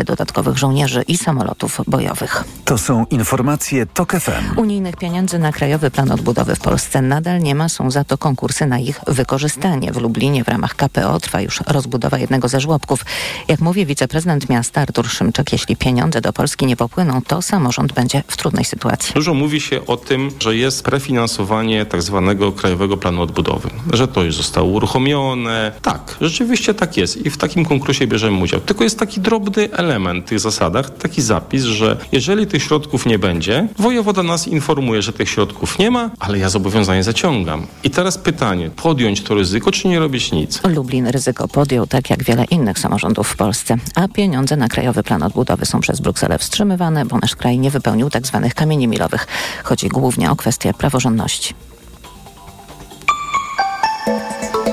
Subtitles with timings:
[0.00, 2.44] dodatkowych żołnierzy i samolotów bojowych.
[2.64, 4.58] To są informacje TOK FM.
[4.58, 8.66] Unijnych pieniędzy na Krajowy Plan Odbudowy w Polsce nadal nie ma, są za to konkursy
[8.66, 9.92] na ich wykorzystanie.
[9.92, 13.04] W Lublinie w ramach KPO trwa już rozbudowa jednego ze żłobków.
[13.48, 18.22] Jak mówi wiceprezydent miasta Artur Szymczyk, jeśli pieniądze do Polski nie popłyną, to samorząd będzie
[18.26, 19.14] w trudnej sytuacji.
[19.14, 24.22] Dużo mówi się o tym, że jest prefinansowanie tak zwanego Krajowego Planu Odbudowy, że to
[24.22, 25.72] już zostało uruchomione.
[25.82, 28.60] Tak, rzeczywiście tak jest i w takim konkursie bierzemy udział.
[28.60, 33.18] Tylko jest taki drobny element w tych zasadach, taki zapis, że jeżeli tych środków nie
[33.18, 37.66] będzie, wojewoda nas informuje, że tych środków nie ma, ale ja zobowiązanie zaciągam.
[37.84, 40.60] I teraz pytanie, podjąć to ryzyko, czy nie robić nic?
[40.64, 45.22] Lublin ryzyko podjął, tak jak wiele innych samorządów w Polsce, a pieniądze na Krajowy Plan
[45.22, 48.40] Odbudowy są przez Brukselę wstrzymywane, bo nasz kraj nie wypełnił tzw.
[48.42, 49.26] Tak kamieni milowych.
[49.64, 51.54] Chodzi głównie o kwestie praworządności.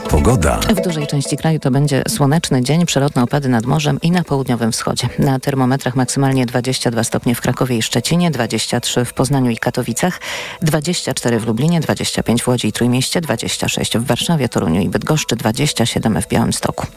[0.10, 0.60] Pogoda.
[0.60, 4.72] W dużej części kraju to będzie słoneczny dzień, przelotne opady nad morzem i na południowym
[4.72, 5.10] wschodzie.
[5.20, 10.20] Na termometrach maksymalnie 22 stopnie w Krakowie i Szczecinie, 23 w Poznaniu i Katowicach,
[10.62, 16.22] 24 w Lublinie, 25 w Łodzi i Trójmieście, 26 w Warszawie, Toruniu i Bydgoszczy, 27
[16.22, 16.88] w Białymstoku.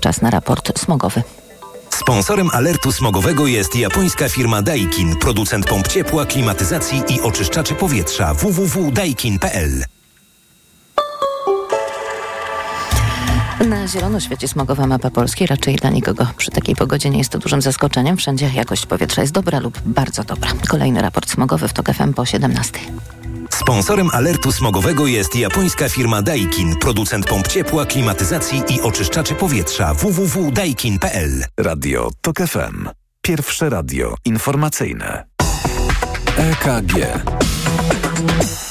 [0.00, 1.22] Czas na raport smogowy.
[1.90, 9.84] Sponsorem alertu smogowego jest japońska firma Daikin, producent pomp ciepła, klimatyzacji i oczyszczaczy powietrza www.daikin.pl.
[13.68, 15.46] Na zielono świeci smogowa mapa Polski.
[15.46, 18.16] Raczej dla nikogo przy takiej pogodzie nie jest to dużym zaskoczeniem.
[18.16, 20.50] Wszędzie jakość powietrza jest dobra lub bardzo dobra.
[20.68, 22.78] Kolejny raport smogowy w TOK FM po 17.
[23.50, 31.44] Sponsorem alertu smogowego jest japońska firma Daikin, producent pomp ciepła, klimatyzacji i oczyszczaczy powietrza www.daikin.pl.
[31.58, 32.88] Radio TOK FM.
[33.22, 35.24] Pierwsze radio informacyjne.
[36.36, 36.94] EKG.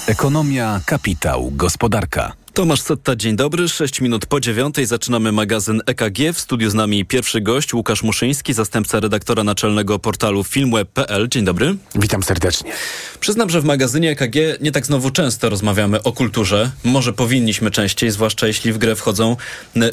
[0.07, 2.38] Ekonomia, kapitał, gospodarka.
[2.59, 3.69] Tomasz Setta, dzień dobry.
[3.69, 6.33] 6 minut po dziewiątej zaczynamy magazyn EKG.
[6.33, 11.27] W studiu z nami pierwszy gość Łukasz Muszyński, zastępca redaktora naczelnego portalu filmweb.pl.
[11.29, 11.75] Dzień dobry.
[11.95, 12.71] Witam serdecznie.
[13.19, 16.71] Przyznam, że w magazynie EKG nie tak znowu często rozmawiamy o kulturze.
[16.83, 19.37] Może powinniśmy częściej, zwłaszcza jeśli w grę wchodzą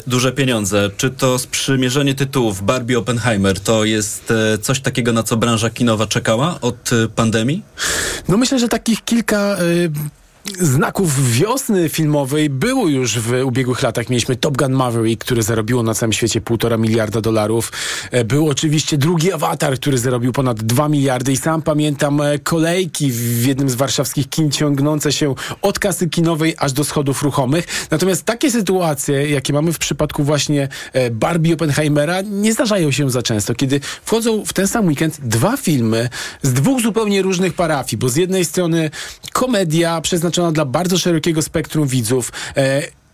[0.07, 0.89] duże pieniądze.
[0.97, 6.07] Czy to sprzymierzenie tytułów Barbie Oppenheimer to jest e, coś takiego, na co branża kinowa
[6.07, 7.63] czekała od e, pandemii?
[8.27, 9.57] No myślę, że takich kilka...
[9.61, 9.91] Y
[10.59, 14.09] znaków wiosny filmowej było już w ubiegłych latach.
[14.09, 17.71] Mieliśmy Top Gun Maverick, które zarobiło na całym świecie półtora miliarda dolarów.
[18.11, 23.11] E, był oczywiście drugi Avatar, który zarobił ponad dwa miliardy i sam pamiętam e, kolejki
[23.11, 27.65] w jednym z warszawskich kin ciągnące się od kasy kinowej aż do schodów ruchomych.
[27.91, 33.21] Natomiast takie sytuacje, jakie mamy w przypadku właśnie e, Barbie Oppenheimera, nie zdarzają się za
[33.21, 36.09] często, kiedy wchodzą w ten sam weekend dwa filmy
[36.41, 38.89] z dwóch zupełnie różnych parafii, bo z jednej strony
[39.33, 42.31] komedia przeznaczona przeznaczona dla bardzo szerokiego spektrum widzów.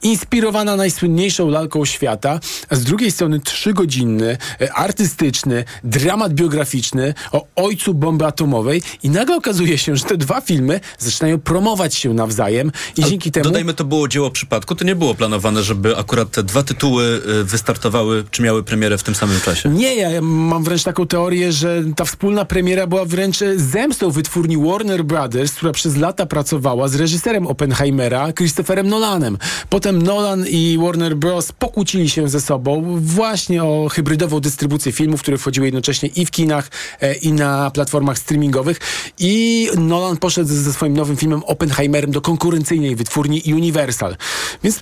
[0.03, 7.93] Inspirowana najsłynniejszą lalką świata, a z drugiej strony trzygodzinny, e, artystyczny, dramat biograficzny o ojcu
[7.93, 13.03] bomby atomowej i nagle okazuje się, że te dwa filmy zaczynają promować się nawzajem i
[13.03, 13.43] dzięki temu...
[13.43, 17.43] Dodajmy, to było dzieło przypadku, to nie było planowane, żeby akurat te dwa tytuły e,
[17.43, 19.69] wystartowały, czy miały premierę w tym samym czasie.
[19.69, 25.05] Nie, ja mam wręcz taką teorię, że ta wspólna premiera była wręcz zemstą wytwórni Warner
[25.05, 29.37] Brothers, która przez lata pracowała z reżyserem Oppenheimera, Christopherem Nolanem.
[29.69, 31.51] Potem Nolan i Warner Bros.
[31.51, 36.69] pokłócili się ze sobą właśnie o hybrydową dystrybucję filmów, które wchodziły jednocześnie i w kinach,
[37.01, 38.79] e, i na platformach streamingowych.
[39.19, 44.17] I Nolan poszedł ze swoim nowym filmem Oppenheimerem do konkurencyjnej wytwórni Universal.
[44.63, 44.79] Więc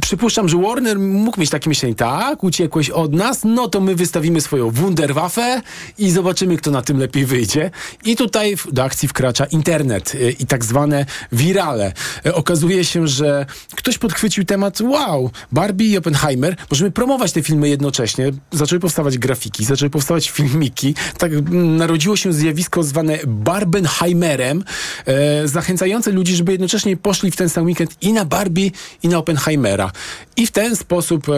[0.00, 4.40] przypuszczam, że Warner mógł mieć takie myślenie, tak, uciekłeś od nas, no to my wystawimy
[4.40, 5.62] swoją Wunderwaffe
[5.98, 7.70] i zobaczymy, kto na tym lepiej wyjdzie.
[8.04, 11.92] I tutaj do akcji wkracza internet e, i tak zwane wirale.
[12.26, 17.42] E, okazuje się, że ktoś pod podchwycił temat, wow, Barbie i Oppenheimer, możemy promować te
[17.42, 18.30] filmy jednocześnie.
[18.52, 20.94] Zaczęły powstawać grafiki, zaczęły powstawać filmiki.
[21.18, 24.64] Tak narodziło się zjawisko zwane Barbenheimerem,
[25.06, 28.70] e, zachęcające ludzi, żeby jednocześnie poszli w ten sam weekend i na Barbie,
[29.02, 29.90] i na Oppenheimera.
[30.36, 31.32] I w ten sposób, e,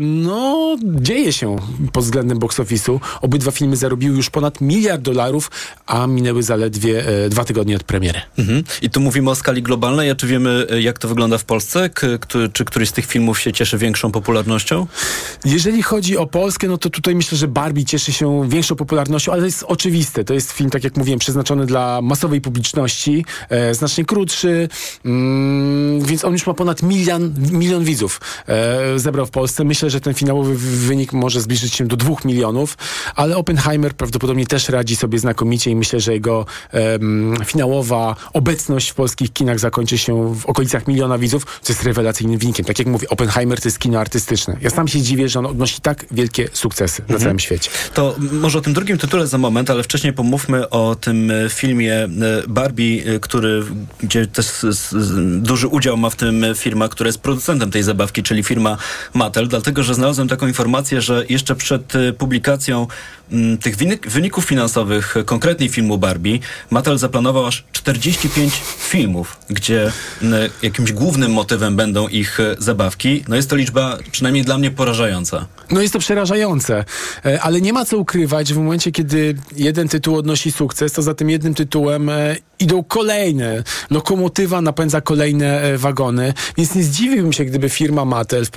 [0.00, 1.56] no, dzieje się
[1.92, 3.00] pod względem box office'u.
[3.20, 5.50] Obydwa filmy zarobiły już ponad miliard dolarów,
[5.86, 8.20] a minęły zaledwie e, dwa tygodnie od premiery.
[8.38, 8.64] Mhm.
[8.82, 11.90] I tu mówimy o skali globalnej, a czy wiemy, e, jak to wygląda w Polsce?
[12.52, 14.86] Czy któryś z tych filmów się cieszy większą popularnością?
[15.44, 19.40] Jeżeli chodzi o Polskę, no to tutaj myślę, że Barbie cieszy się większą popularnością, ale
[19.40, 20.24] to jest oczywiste.
[20.24, 24.68] To jest film, tak jak mówiłem, przeznaczony dla masowej publiczności, e, znacznie krótszy,
[25.04, 29.64] mm, więc on już ma ponad milion, milion widzów e, zebrał w Polsce.
[29.64, 32.78] Myślę, że ten finałowy wynik może zbliżyć się do dwóch milionów,
[33.14, 36.98] ale Oppenheimer prawdopodobnie też radzi sobie znakomicie i myślę, że jego e,
[37.44, 42.38] finałowa obecność w polskich kinach zakończy się w okolicach miliona widzów, co jest jest rewelacyjnym
[42.38, 42.64] wynikiem.
[42.66, 44.56] Tak jak mówię, Oppenheimer to jest kino artystyczne.
[44.60, 47.70] Ja sam się dziwię, że on odnosi tak wielkie sukcesy na całym świecie.
[47.94, 51.94] To może o tym drugim tytule za moment, ale wcześniej pomówmy o tym e, filmie
[51.94, 52.08] e,
[52.48, 53.62] Barbie, e, który,
[54.02, 54.46] gdzie też
[55.36, 58.76] duży udział ma w tym firma, która jest producentem tej zabawki, czyli firma
[59.14, 62.86] Mattel, dlatego że znalazłem taką informację, że jeszcze przed publikacją
[63.32, 66.38] m, tych wynik- wyników finansowych konkretnie filmu Barbie,
[66.70, 69.92] Mattel zaplanował aż 45 filmów, gdzie
[70.62, 73.24] jakimś głównym motywem będą ich e, zabawki.
[73.28, 75.46] No jest to liczba przynajmniej dla mnie porażająca.
[75.70, 76.84] No jest to przerażające,
[77.24, 81.14] e, ale nie ma co ukrywać, w momencie, kiedy jeden tytuł odnosi sukces, to za
[81.14, 83.62] tym jednym tytułem e, idą kolejne.
[83.90, 88.50] Lokomotywa napędza kolejne wagony, więc nie zdziwiłbym się, gdyby firma Mattel w,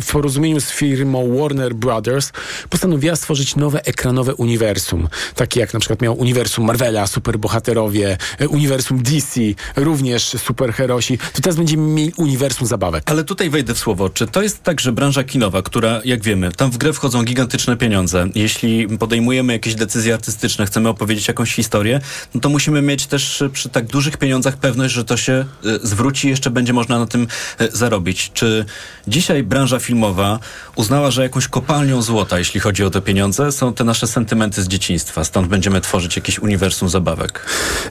[0.00, 2.32] w porozumieniu z firmą Warner Brothers
[2.70, 8.16] postanowiła stworzyć nowe ekranowe uniwersum, takie jak na przykład miał uniwersum Marvela, superbohaterowie,
[8.48, 9.40] uniwersum DC,
[9.76, 11.18] również superherosi.
[11.18, 13.02] To teraz będziemy mieli uniwersum zabawek.
[13.06, 14.10] Ale tutaj wejdę w słowo.
[14.10, 17.76] Czy to jest tak, że branża kinowa, która, jak wiemy, tam w grę wchodzą gigantyczne
[17.76, 22.00] pieniądze, jeśli podejmujemy jakieś decyzje artystyczne, chcemy opowiedzieć jakąś historię,
[22.34, 25.44] no to musimy mieć też przy tak dużych pieniądzach pewność, że to się e,
[25.82, 27.26] zwróci i jeszcze będzie można na tym
[27.58, 28.30] e, zarobić.
[28.34, 28.64] Czy
[29.08, 30.38] dzisiaj branża filmowa
[30.76, 34.68] uznała, że jakąś kopalnią złota, jeśli chodzi o te pieniądze, są te nasze sentymenty z
[34.68, 37.46] dzieciństwa, stąd będziemy tworzyć jakieś uniwersum zabawek?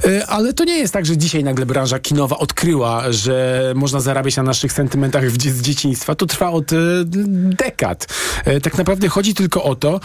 [0.06, 4.33] E, Ale to nie jest tak, że dzisiaj nagle branża kinowa odkryła, że można zarabiać
[4.38, 6.16] na naszych sentymentach z dzieciństwa.
[6.16, 6.76] To trwa od e,
[7.58, 8.08] dekad.
[8.46, 10.00] E, Tak naprawdę chodzi tylko o to,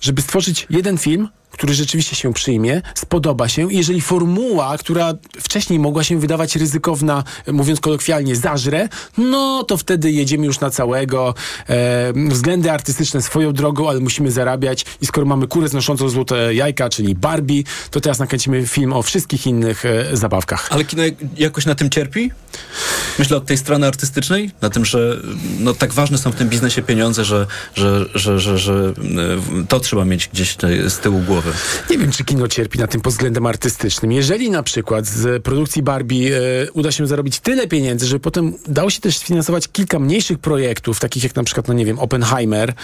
[0.00, 3.72] żeby stworzyć jeden film, który rzeczywiście się przyjmie, spodoba się.
[3.72, 8.88] Jeżeli formuła, która wcześniej mogła się wydawać ryzykowna, e, mówiąc kolokwialnie, zażre,
[9.18, 11.34] no to wtedy jedziemy już na całego.
[11.68, 14.84] E, względy artystyczne swoją drogą, ale musimy zarabiać.
[15.00, 19.46] I skoro mamy kurę znoszącą złote jajka, czyli Barbie, to teraz nakręcimy film o wszystkich
[19.46, 20.68] innych e, zabawkach.
[20.70, 22.30] Ale kino jak- jakoś na tym cierpi?
[23.18, 25.16] Myślę od tej strony artystycznej, na tym, że
[25.60, 28.92] no, tak ważne są w tym biznesie pieniądze, że, że, że, że, że
[29.62, 30.56] e, to trzeba mieć gdzieś
[30.88, 31.41] z tyłu głowy.
[31.90, 34.12] Nie wiem, czy kino cierpi na tym pod względem artystycznym.
[34.12, 38.90] Jeżeli na przykład z produkcji Barbie e, uda się zarobić tyle pieniędzy, że potem dało
[38.90, 42.74] się też sfinansować kilka mniejszych projektów, takich jak na przykład, no nie wiem, Oppenheimer,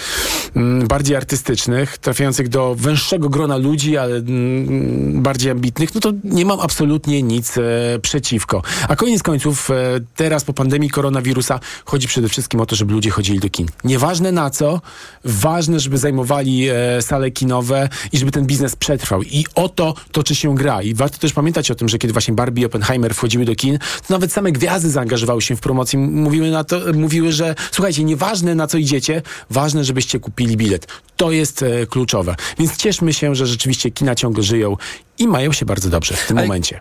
[0.56, 6.44] mm, bardziej artystycznych, trafiających do węższego grona ludzi, ale mm, bardziej ambitnych, no to nie
[6.44, 7.62] mam absolutnie nic e,
[8.02, 8.62] przeciwko.
[8.88, 9.75] A koniec końców, e,
[10.16, 13.66] teraz po pandemii koronawirusa chodzi przede wszystkim o to, żeby ludzie chodzili do kin.
[13.84, 14.81] Nieważne na co,
[15.25, 16.69] ważne, żeby zajmowali
[17.00, 19.23] sale kinowe i żeby ten biznes przetrwał.
[19.23, 20.83] I o to toczy się gra.
[20.83, 23.79] I warto też pamiętać o tym, że kiedy właśnie Barbie i Oppenheimer wchodziły do kin,
[23.79, 25.99] to nawet same gwiazdy zaangażowały się w promocję.
[25.99, 30.87] Mówiły, na to, mówiły że słuchajcie, nieważne na co idziecie, ważne, żebyście kupili bilet.
[31.17, 32.37] To jest e, kluczowe.
[32.59, 34.77] Więc cieszmy się, że rzeczywiście kina ciągle żyją
[35.19, 36.81] i mają się bardzo dobrze w tym Ale- momencie.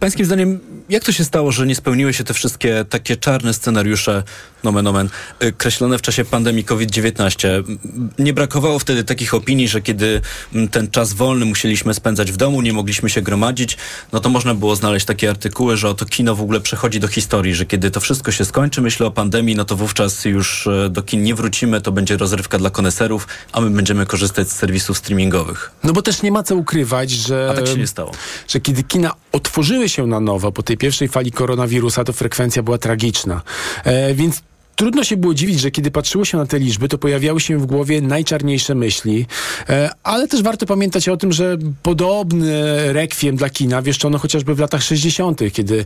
[0.00, 4.22] Pańskim zdaniem, jak to się stało, że nie spełniły się te wszystkie takie czarne scenariusze,
[4.64, 5.08] nomen omen,
[5.42, 7.48] y, kreślone w czasie pandemii COVID-19?
[7.48, 7.78] M,
[8.18, 10.20] Nie brakowało wtedy takich opinii, że kiedy
[10.54, 13.76] m, ten czas wolny musieliśmy spędzać w domu, nie mogliśmy się gromadzić,
[14.12, 17.54] no to można było znaleźć takie artykuły, że oto kino w ogóle przechodzi do historii,
[17.54, 21.02] że kiedy to wszystko się skończy, myślę o pandemii, no to wówczas już e, do
[21.02, 25.70] kin nie wrócimy, to będzie rozrywka dla koneserów, a my będziemy korzystać z serwisów streamingowych.
[25.84, 27.54] No bo też nie ma co ukrywać, że...
[27.74, 28.12] Się nie stało.
[28.48, 32.78] że kiedy kina otworzyły się na nowo po tej pierwszej fali koronawirusa, to frekwencja była
[32.78, 33.42] tragiczna.
[33.84, 34.42] E, więc
[34.76, 37.66] Trudno się było dziwić, że kiedy patrzyło się na te liczby, to pojawiały się w
[37.66, 39.26] głowie najczarniejsze myśli,
[39.68, 42.52] e, ale też warto pamiętać o tym, że podobny
[42.92, 45.84] rekwiem dla kina wieszczono chociażby w latach 60., kiedy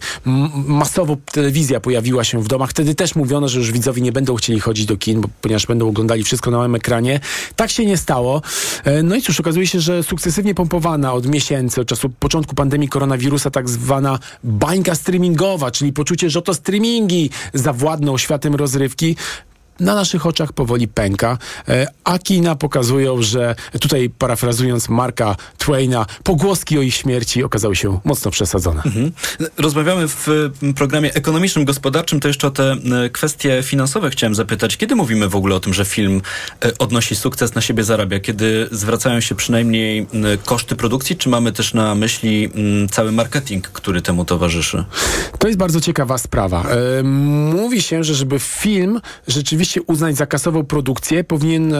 [0.66, 2.70] masowo telewizja pojawiła się w domach.
[2.70, 6.24] Wtedy też mówiono, że już widzowie nie będą chcieli chodzić do kin, ponieważ będą oglądali
[6.24, 7.20] wszystko na małym ekranie.
[7.56, 8.42] Tak się nie stało.
[8.84, 12.88] E, No i cóż, okazuje się, że sukcesywnie pompowana od miesięcy, od czasu początku pandemii
[12.88, 19.16] koronawirusa, tak zwana bańka streamingowa, czyli poczucie, że to streamingi zawładną światem rozrywki, rozgrywki
[19.80, 21.38] na naszych oczach powoli pęka,
[21.68, 28.00] e, a kina pokazują, że tutaj parafrazując Marka Twaina, pogłoski o ich śmierci okazały się
[28.04, 28.82] mocno przesadzone.
[29.58, 30.26] Rozmawiamy w
[30.76, 32.76] programie ekonomicznym, gospodarczym, to jeszcze o te
[33.12, 34.76] kwestie finansowe chciałem zapytać.
[34.76, 36.22] Kiedy mówimy w ogóle o tym, że film
[36.64, 38.20] e, odnosi sukces, na siebie zarabia?
[38.20, 40.06] Kiedy zwracają się przynajmniej
[40.44, 42.50] koszty produkcji, czy mamy też na myśli
[42.90, 44.84] cały marketing, który temu towarzyszy?
[45.38, 46.62] To jest bardzo ciekawa sprawa.
[46.62, 51.78] E, mówi się, że żeby film rzeczywiście uznać za kasową produkcję, powinien e,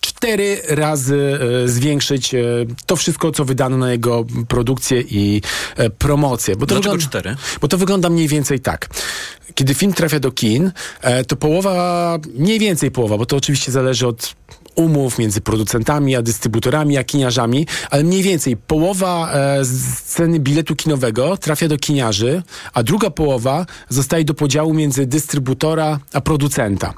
[0.00, 2.38] cztery razy e, zwiększyć e,
[2.86, 5.42] to wszystko, co wydano na jego produkcję i
[5.98, 6.56] promocję.
[6.56, 7.36] Bo to Dlaczego wygląda- cztery?
[7.60, 8.88] Bo to wygląda mniej więcej tak.
[9.54, 10.72] Kiedy film trafia do kin,
[11.28, 14.34] to połowa, mniej więcej połowa, bo to oczywiście zależy od
[14.76, 20.76] umów między producentami a dystrybutorami, a kiniarzami, ale mniej więcej połowa e, z ceny biletu
[20.76, 22.42] kinowego trafia do kiniarzy,
[22.74, 26.94] a druga połowa zostaje do podziału między dystrybutora a producenta.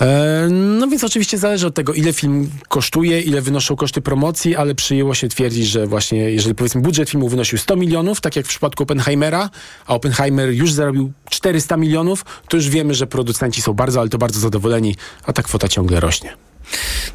[0.00, 4.74] E, no więc oczywiście zależy od tego, ile film kosztuje, ile wynoszą koszty promocji, ale
[4.74, 8.48] przyjęło się twierdzić, że właśnie jeżeli powiedzmy budżet filmu wynosił 100 milionów, tak jak w
[8.48, 9.50] przypadku Oppenheimera,
[9.86, 14.18] a Oppenheimer już zarobił 400 milionów, to już wiemy, że producenci są bardzo, ale to
[14.18, 14.96] bardzo zadowoleni,
[15.26, 16.49] a ta kwota ciągle rośnie.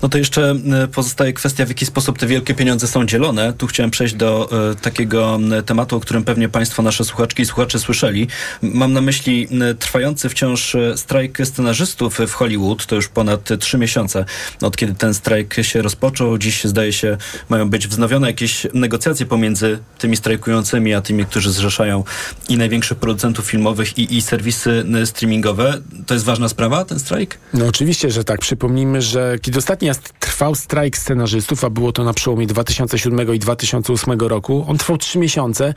[0.02, 3.54] No to jeszcze e, pozostaje kwestia, w jaki sposób te wielkie pieniądze są dzielone.
[3.54, 7.80] Tu chciałem przejść do e, takiego tematu, o którym pewnie Państwo, nasze słuchaczki i słuchacze
[7.80, 8.28] słyszeli.
[8.62, 9.48] Mam na myśli
[9.80, 12.86] trwający wciąż e, strajk scenarzystów w Hollywood.
[12.86, 14.26] To już ponad trzy miesiące,
[14.62, 16.38] od kiedy ten strajk się rozpoczął.
[16.38, 17.18] Dziś zdaje się,
[17.50, 22.04] mają być wznowione jakieś negocjacje pomiędzy tymi strajkującymi, a tymi, którzy zrzeszają
[22.50, 25.82] i największych producentów filmowych i, i serwisy streamingowe.
[26.08, 27.38] To jest ważna sprawa, ten strajk?
[27.54, 28.40] No oczywiście, że tak.
[28.40, 33.40] Przypomnijmy, że kiedy ostatni raz trwał strajk scenarzystów, a było to na przełomie 2007 i
[33.40, 35.74] 2008 roku, on trwał trzy miesiące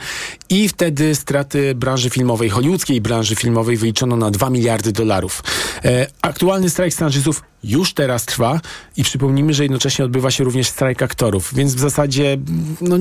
[0.49, 5.43] i wtedy straty branży filmowej, hollywoodzkiej branży filmowej wyliczono na 2 miliardy dolarów.
[5.85, 8.61] E, aktualny strajk scenarzystów już teraz trwa
[8.97, 12.39] i przypomnijmy, że jednocześnie odbywa się również strajk aktorów, więc w zasadzie
[12.81, 12.97] no,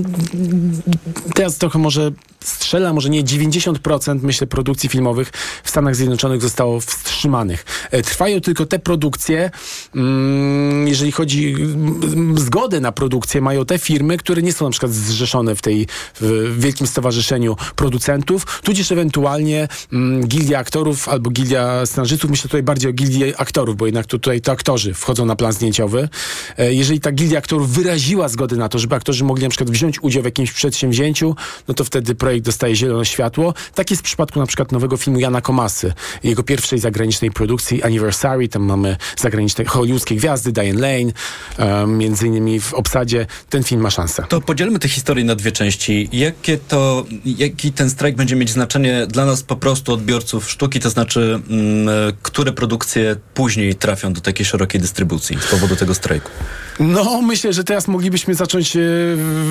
[1.35, 2.11] teraz trochę może
[2.43, 5.31] strzela, może nie 90% myślę produkcji filmowych
[5.63, 7.65] w Stanach Zjednoczonych zostało wstrzymanych.
[7.91, 9.51] E, trwają tylko te produkcje,
[9.95, 14.91] mm, jeżeli chodzi mm, zgodę na produkcję mają te firmy, które nie są na przykład
[14.91, 15.87] zrzeszone w tej
[16.21, 22.89] w wielkim stowarzyszeniu producentów, tudzież ewentualnie mm, gildia aktorów albo gildia scenarzystów, myślę tutaj bardziej
[22.89, 26.09] o gildii aktorów, bo jednak tutaj to aktorzy wchodzą na plan zdjęciowy.
[26.57, 30.03] E, jeżeli ta gildia aktorów wyraziła zgodę na to, żeby aktorzy mogli na przykład wziąć
[30.03, 31.35] udział w jakimś przedsięwzięciu,
[31.67, 33.53] no to wtedy projekt dostaje zielone światło.
[33.75, 38.47] Tak jest w przypadku na przykład nowego filmu Jana Komasy, jego pierwszej zagranicznej produkcji Anniversary.
[38.47, 41.11] Tam mamy zagraniczne hollywoodzkie gwiazdy, Diane Lane,
[41.59, 43.25] um, między innymi w obsadzie.
[43.49, 44.23] Ten film ma szansę.
[44.29, 46.09] To podzielmy tę historię na dwie części.
[46.13, 50.89] Jakie to, jaki ten strajk będzie mieć znaczenie dla nas po prostu odbiorców sztuki, to
[50.89, 56.29] znaczy, mm, które produkcje później trafią do takiej szerokiej dystrybucji z powodu tego strajku?
[56.79, 58.79] No, myślę, że teraz moglibyśmy zacząć e,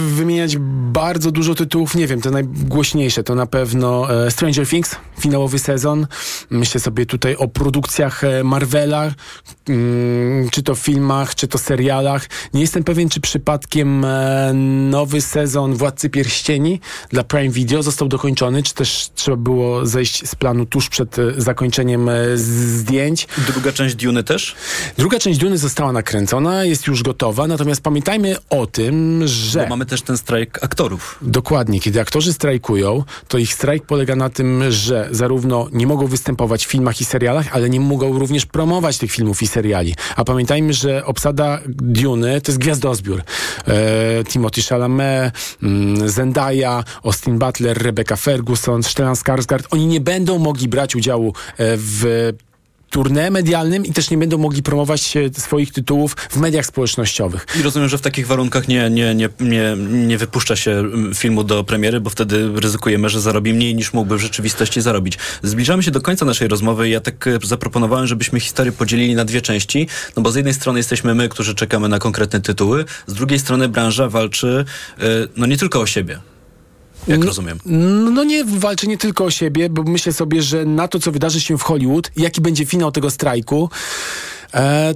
[0.08, 0.56] wymieniać
[0.92, 1.94] bardzo dużo tytułów.
[1.94, 6.06] Nie wiem, te najgłośniejsze to na pewno e, Stranger Things, finałowy sezon.
[6.50, 9.12] Myślę sobie tutaj o produkcjach e, Marvela,
[9.68, 12.28] mm, czy to filmach, czy to serialach.
[12.54, 14.06] Nie jestem pewien, czy przypadkiem
[14.90, 20.34] nowy sezon Władcy Pierścieni dla Prime Video został dokończony, czy też trzeba było zejść z
[20.34, 23.28] planu tuż przed zakończeniem zdjęć.
[23.52, 24.56] Druga część Dune też?
[24.98, 29.62] Druga część Duny została nakręcona, jest już gotowa, natomiast pamiętajmy o tym, że...
[29.62, 31.18] Bo mamy też ten strajk aktorów.
[31.22, 31.80] Dokładnie.
[31.80, 36.70] Kiedy aktorzy strajkują, to ich strajk polega na tym, że zarówno nie mogą występować w
[36.70, 39.94] filmach i serialach, ale nie mogą również promować tych filmów i seriali.
[40.16, 43.22] A pamiętajmy, że obsada Duny to jest gwiazdozbiór.
[43.68, 49.66] E, Timothy Chalamet, mm, Zendaya, Austin Butler, Rebecca Ferguson, Stellan Skarsgård.
[49.70, 51.32] Oni nie będą mogli brać udziału e,
[51.76, 52.32] w
[52.90, 57.46] turnę medialnym i też nie będą mogli promować swoich tytułów w mediach społecznościowych.
[57.60, 59.76] I rozumiem, że w takich warunkach nie, nie, nie, nie,
[60.06, 64.20] nie wypuszcza się filmu do premiery, bo wtedy ryzykujemy, że zarobi mniej niż mógłby w
[64.20, 65.18] rzeczywistości zarobić.
[65.42, 69.42] Zbliżamy się do końca naszej rozmowy ja tak e, zaproponowałem, żebyśmy historię podzielili na dwie
[69.42, 73.38] części, no bo z jednej strony jesteśmy my, którzy czekamy na konkretne tytuły, z drugiej
[73.38, 74.64] strony branża walczy
[74.98, 75.02] e,
[75.36, 76.20] no nie tylko o siebie.
[77.08, 77.58] Jak no, rozumiem.
[78.14, 81.40] No nie walczy nie tylko o siebie, bo myślę sobie, że na to, co wydarzy
[81.40, 83.70] się w Hollywood, jaki będzie finał tego strajku,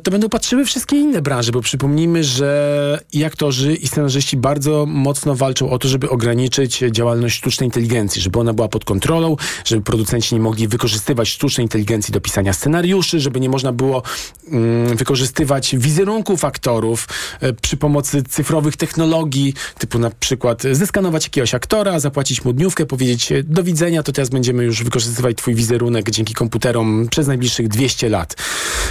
[0.02, 5.34] to będą patrzyły wszystkie inne branże, bo przypomnijmy, że i aktorzy, i scenarzyści bardzo mocno
[5.34, 10.34] walczą o to, żeby ograniczyć działalność sztucznej inteligencji, żeby ona była pod kontrolą, żeby producenci
[10.34, 14.02] nie mogli wykorzystywać sztucznej inteligencji do pisania scenariuszy, żeby nie można było
[14.48, 17.08] mm, wykorzystywać wizerunków aktorów
[17.40, 23.32] e, przy pomocy cyfrowych technologii, typu na przykład zeskanować jakiegoś aktora, zapłacić mu dniówkę, powiedzieć
[23.32, 28.08] e, do widzenia, to teraz będziemy już wykorzystywać twój wizerunek dzięki komputerom przez najbliższych 200
[28.08, 28.36] lat.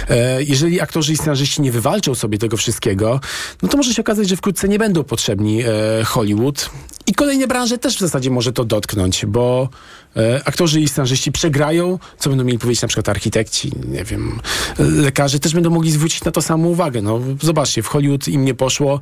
[0.08, 3.20] E, jeżeli aktorzy i scenarzyści nie wywalczą sobie tego wszystkiego,
[3.62, 6.70] no to może się okazać, że wkrótce nie będą potrzebni e, Hollywood.
[7.10, 9.68] I kolejne branże też w zasadzie może to dotknąć, bo
[10.16, 14.40] e, aktorzy i scenarzyści przegrają, co będą mieli powiedzieć na przykład architekci, nie wiem,
[14.78, 17.02] lekarze też będą mogli zwrócić na to samą uwagę.
[17.02, 19.00] No zobaczcie, w Hollywood im nie poszło,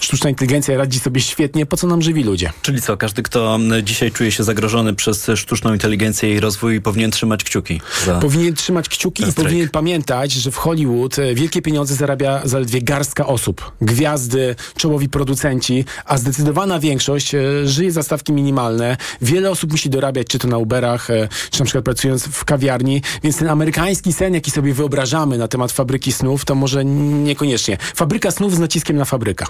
[0.00, 2.52] sztuczna inteligencja radzi sobie świetnie, po co nam żywi ludzie?
[2.62, 7.44] Czyli co, każdy, kto dzisiaj czuje się zagrożony przez sztuczną inteligencję i rozwój, powinien trzymać
[7.44, 7.80] kciuki?
[8.20, 13.26] Powinien trzymać kciuki i powinien pamiętać, że w Hollywood e, wielkie pieniądze zarabia zaledwie garstka
[13.26, 13.72] osób.
[13.80, 18.96] Gwiazdy, czołowi producenci, a zdecydowana większość większość żyje za stawki minimalne.
[19.22, 23.02] Wiele osób musi dorabiać, czy to na Uberach, e, czy na przykład pracując w kawiarni,
[23.22, 27.78] więc ten amerykański sen, jaki sobie wyobrażamy na temat fabryki snów, to może niekoniecznie.
[27.94, 29.46] Fabryka snów z naciskiem na fabryka.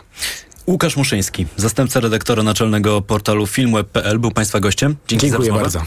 [0.66, 4.97] Łukasz Muszyński, zastępca redaktora naczelnego portalu filmweb.pl, był Państwa gościem.
[5.08, 5.82] Dzięki Dziękuję za bardzo.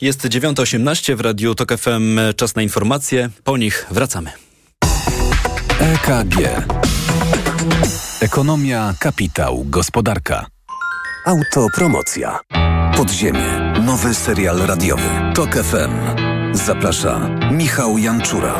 [0.00, 2.18] Jest 9.18 w Radiu TOK FM.
[2.36, 3.30] Czas na informacje.
[3.44, 4.30] Po nich wracamy.
[5.80, 6.36] EKG.
[8.20, 10.51] Ekonomia, kapitał, gospodarka.
[11.24, 12.40] Autopromocja.
[12.96, 13.72] Podziemie.
[13.86, 15.08] Nowy serial radiowy.
[15.34, 15.92] TOK FM.
[16.52, 18.54] Zaprasza Michał Janczura.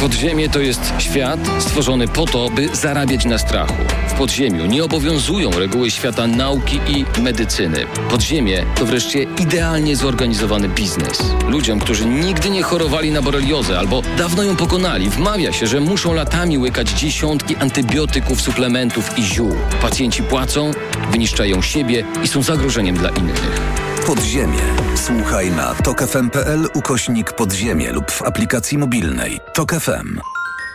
[0.00, 3.74] Podziemie to jest świat stworzony po to, by zarabiać na strachu.
[4.20, 7.86] W podziemiu nie obowiązują reguły świata nauki i medycyny.
[8.10, 11.22] Podziemie to wreszcie idealnie zorganizowany biznes.
[11.48, 16.14] Ludziom, którzy nigdy nie chorowali na boreliozę albo dawno ją pokonali, wmawia się, że muszą
[16.14, 19.56] latami łykać dziesiątki antybiotyków, suplementów i ziół.
[19.82, 20.70] Pacjenci płacą,
[21.10, 23.60] wyniszczają siebie i są zagrożeniem dla innych.
[24.06, 24.62] Podziemie.
[24.94, 29.40] Słuchaj na tokefm.pl ukośnik podziemie lub w aplikacji mobilnej.
[29.54, 30.20] Tok FM.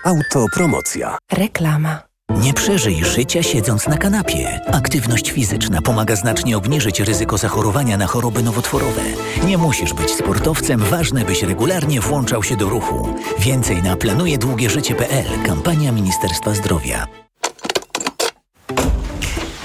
[0.06, 1.18] Autopromocja.
[1.32, 2.15] Reklama.
[2.30, 4.60] Nie przeżyj życia siedząc na kanapie.
[4.74, 9.02] Aktywność fizyczna pomaga znacznie obniżyć ryzyko zachorowania na choroby nowotworowe.
[9.46, 13.14] Nie musisz być sportowcem, ważne byś regularnie włączał się do ruchu.
[13.40, 15.44] Więcej na planujedługieżycie.pl.
[15.46, 17.08] Kampania Ministerstwa Zdrowia.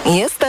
[0.06, 0.39] Jestem.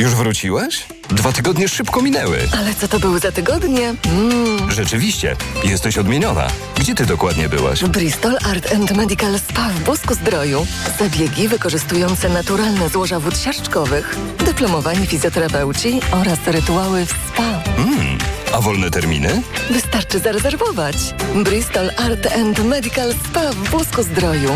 [0.00, 0.86] Już wróciłeś?
[1.08, 2.38] Dwa tygodnie szybko minęły.
[2.58, 3.94] Ale co to były za tygodnie?
[4.04, 4.70] Mm.
[4.70, 6.46] Rzeczywiście, jesteś odmieniona.
[6.76, 7.84] Gdzie ty dokładnie byłaś?
[7.84, 10.66] Bristol Art and Medical Spa w Busku Zdroju.
[10.98, 14.16] Zabiegi wykorzystujące naturalne złoża wód siarczkowych,
[14.46, 17.62] dyplomowani fizjoterapeuci oraz rytuały w spa.
[17.76, 18.18] Mm.
[18.52, 19.42] A wolne terminy?
[19.70, 20.96] Wystarczy zarezerwować.
[21.44, 24.50] Bristol Art and Medical Spa w Busku Zdroju.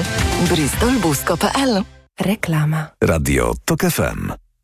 [0.48, 1.82] bristolbusko.pl
[2.20, 2.86] Reklama.
[3.00, 4.43] Radio TOK FM.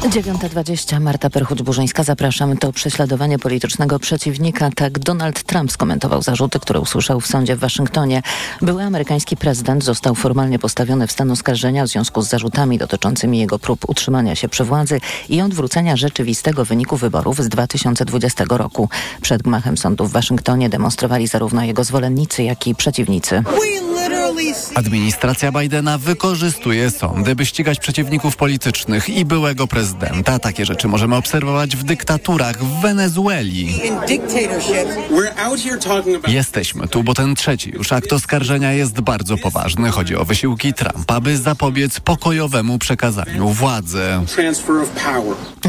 [0.00, 1.00] 9.20.
[1.00, 2.04] Marta Perchuć-Burzyńska.
[2.04, 2.56] Zapraszam.
[2.56, 4.70] To prześladowanie politycznego przeciwnika.
[4.76, 8.22] Tak Donald Trump skomentował zarzuty, które usłyszał w sądzie w Waszyngtonie.
[8.62, 13.58] Były amerykański prezydent został formalnie postawiony w stan oskarżenia w związku z zarzutami dotyczącymi jego
[13.58, 18.88] prób utrzymania się przy władzy i odwrócenia rzeczywistego wyniku wyborów z 2020 roku.
[19.22, 23.42] Przed gmachem sądu w Waszyngtonie demonstrowali zarówno jego zwolennicy, jak i przeciwnicy.
[24.74, 29.89] Administracja Bidena wykorzystuje sądy, by ścigać przeciwników politycznych i byłego prezydenta.
[30.42, 33.80] Takie rzeczy możemy obserwować w dyktaturach w Wenezueli.
[36.28, 39.90] Jesteśmy tu, bo ten trzeci już akt oskarżenia jest bardzo poważny.
[39.90, 44.02] Chodzi o wysiłki Trumpa, by zapobiec pokojowemu przekazaniu władzy.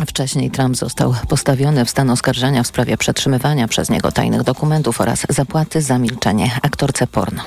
[0.08, 5.26] Wcześniej Trump został postawiony w stan oskarżenia w sprawie przetrzymywania przez niego tajnych dokumentów oraz
[5.30, 7.44] zapłaty za milczenie aktorce porno.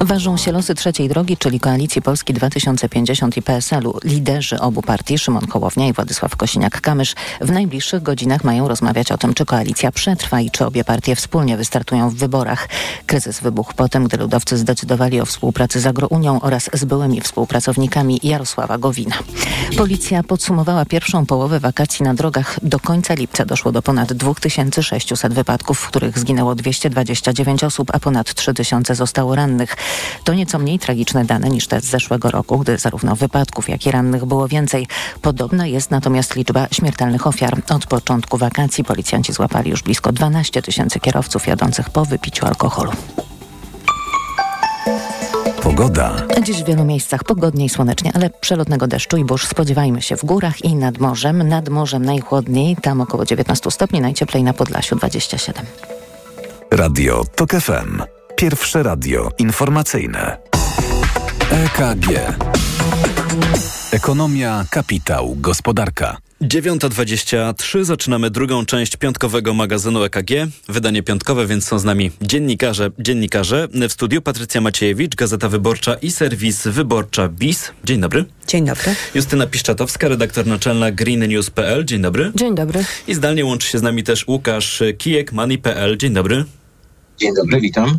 [0.00, 3.98] Ważą się losy trzeciej drogi, czyli Koalicji Polski 2050 i PSL-u.
[4.04, 9.34] Liderzy obu partii, Szymon Kołownia i Władysław Kosiniak-Kamysz, w najbliższych godzinach mają rozmawiać o tym,
[9.34, 12.68] czy koalicja przetrwa i czy obie partie wspólnie wystartują w wyborach.
[13.06, 18.78] Kryzys wybuchł potem, gdy ludowcy zdecydowali o współpracy z Agrounią oraz z byłymi współpracownikami Jarosława
[18.78, 19.16] Gowina.
[19.76, 22.58] Policja podsumowała pierwszą połowę wakacji na drogach.
[22.62, 28.34] Do końca lipca doszło do ponad 2600 wypadków, w których zginęło 229 osób, a ponad
[28.34, 29.71] 3000 zostało rannych.
[30.24, 33.90] To nieco mniej tragiczne dane niż te z zeszłego roku, gdy zarówno wypadków, jak i
[33.90, 34.86] rannych było więcej.
[35.22, 37.62] Podobna jest natomiast liczba śmiertelnych ofiar.
[37.70, 42.92] Od początku wakacji policjanci złapali już blisko 12 tysięcy kierowców jadących po wypiciu alkoholu.
[45.62, 46.16] Pogoda.
[46.42, 50.24] Dziś w wielu miejscach pogodnie i słonecznie, ale przelotnego deszczu i burz spodziewajmy się w
[50.24, 51.48] górach i nad morzem.
[51.48, 55.66] Nad morzem najchłodniej, tam około 19 stopni, najcieplej na Podlasiu 27.
[56.70, 58.21] Radio TOK FM.
[58.42, 60.36] Pierwsze radio informacyjne.
[61.50, 62.06] EKG.
[63.92, 66.16] Ekonomia, kapitał, gospodarka.
[66.42, 70.30] 9.23 zaczynamy drugą część piątkowego magazynu EKG.
[70.68, 72.90] Wydanie piątkowe, więc są z nami dziennikarze.
[72.98, 77.72] Dziennikarze w studiu Patrycja Maciejewicz, Gazeta Wyborcza i serwis Wyborcza BIS.
[77.84, 78.24] Dzień dobry.
[78.46, 78.94] Dzień dobry.
[79.14, 81.84] Justyna Piszczatowska, redaktor naczelna greennews.pl.
[81.84, 82.32] Dzień dobry.
[82.34, 82.84] Dzień dobry.
[83.08, 85.96] I zdalnie łączy się z nami też Łukasz Kijek, Money.pl.
[85.96, 86.44] Dzień dobry.
[87.22, 87.98] Dzień dobry, witam.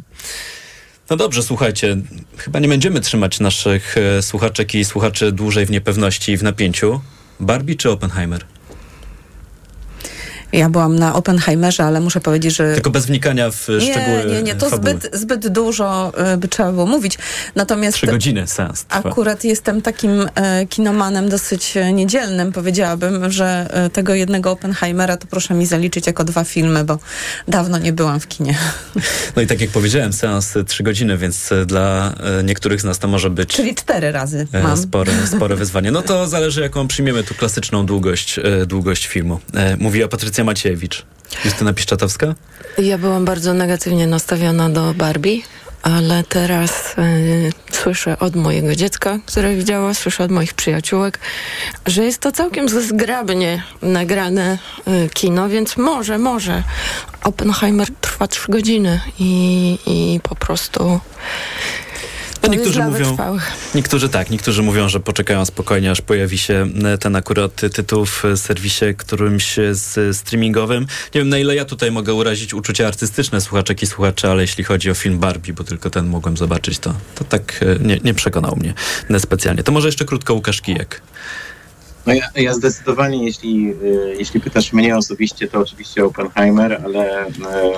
[1.09, 1.97] No dobrze, słuchajcie,
[2.37, 7.01] chyba nie będziemy trzymać naszych e, słuchaczek i słuchaczy dłużej w niepewności i w napięciu.
[7.39, 8.45] Barbie czy Oppenheimer?
[10.53, 12.73] Ja byłam na Oppenheimerze, ale muszę powiedzieć, że...
[12.73, 16.71] Tylko bez wnikania w nie, szczegóły Nie, nie, to zbyt, zbyt dużo y, by trzeba
[16.71, 17.17] było mówić.
[17.55, 17.97] Natomiast...
[17.97, 19.09] Trzy godziny sens trwa.
[19.09, 25.53] Akurat jestem takim e, kinomanem dosyć e, niedzielnym, powiedziałabym, że tego jednego Oppenheimera to proszę
[25.53, 26.99] mi zaliczyć jako dwa filmy, bo
[27.47, 28.55] dawno nie byłam w kinie.
[29.35, 32.13] No i tak jak powiedziałem, seans trzy godziny, więc dla
[32.43, 33.49] niektórych z nas to może być...
[33.49, 34.77] Czyli cztery razy e, mam.
[34.77, 35.91] Spore, spore wyzwanie.
[35.91, 39.39] No to zależy, jaką przyjmiemy tu klasyczną długość, e, długość filmu.
[39.53, 41.05] E, Mówiła Patrycja Maciejewicz.
[41.45, 42.35] Justyna Piszczatowska?
[42.77, 45.41] Ja byłam bardzo negatywnie nastawiona do Barbie,
[45.81, 51.19] ale teraz y, słyszę od mojego dziecka, które widziała, słyszę od moich przyjaciółek,
[51.85, 56.63] że jest to całkiem zgrabnie nagrane y, kino, więc może, może.
[57.23, 60.99] Oppenheimer trwa trzy godziny i, i po prostu
[62.43, 63.17] No niektórzy mówią,
[63.75, 68.23] niektórzy tak, niektórzy mówią, że poczekają spokojnie, aż pojawi się e, ten akurat tytuł w
[68.35, 70.87] serwisie którymś z streamingowym.
[71.15, 74.63] Nie wiem, na ile ja tutaj mogę urazić uczucia artystyczne słuchaczek i słuchaczy, ale jeśli
[74.63, 78.13] chodzi o film Barbie, bo tylko ten mogłem zobaczyć, to, to tak e, nie, nie
[78.13, 78.73] przekonał mnie
[79.19, 79.63] specjalnie.
[79.63, 81.01] To może jeszcze krótko Łukasz Kijek.
[82.05, 83.73] No ja, ja zdecydowanie, jeśli,
[84.17, 87.25] jeśli pytasz mnie osobiście, to oczywiście Oppenheimer, ale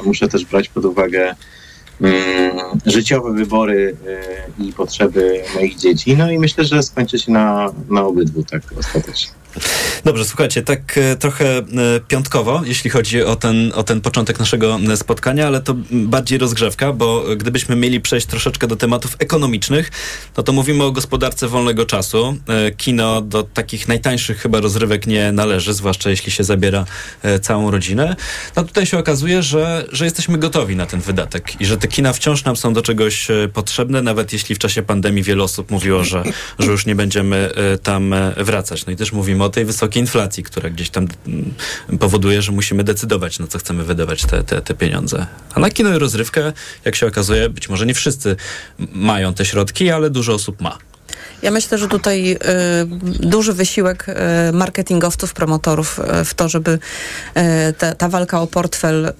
[0.05, 1.35] muszę też brać pod uwagę
[2.85, 3.95] życiowe wybory
[4.59, 6.17] y, i potrzeby moich dzieci.
[6.17, 9.44] No i myślę, że skończy się na, na obydwu tak ostatecznie.
[10.05, 11.63] Dobrze, słuchajcie, tak e, trochę e,
[12.07, 16.93] piątkowo, jeśli chodzi o ten, o ten początek naszego e, spotkania, ale to bardziej rozgrzewka,
[16.93, 19.91] bo gdybyśmy mieli przejść troszeczkę do tematów ekonomicznych,
[20.37, 22.37] no to mówimy o gospodarce wolnego czasu.
[22.77, 26.85] Kino do takich najtańszych chyba rozrywek nie należy, zwłaszcza jeśli się zabiera
[27.41, 28.15] całą rodzinę.
[28.55, 32.13] No tutaj się okazuje, że, że jesteśmy gotowi na ten wydatek i że te kina
[32.13, 36.23] wciąż nam są do czegoś potrzebne, nawet jeśli w czasie pandemii wiele osób mówiło, że,
[36.59, 37.51] że już nie będziemy
[37.83, 38.85] tam wracać.
[38.85, 41.53] No i też mówimy o tej wysokiej inflacji, która gdzieś tam mm,
[41.99, 45.27] powoduje, że musimy decydować, na co chcemy wydawać te, te, te pieniądze.
[45.53, 46.53] A na kino i rozrywkę,
[46.85, 48.35] jak się okazuje, być może nie wszyscy
[48.93, 50.77] mają te środki, ale dużo osób ma.
[51.41, 52.37] Ja myślę, że tutaj y,
[53.19, 56.79] duży wysiłek y, marketingowców, promotorów y, w to, żeby
[57.77, 59.13] ta, ta, walka o portfel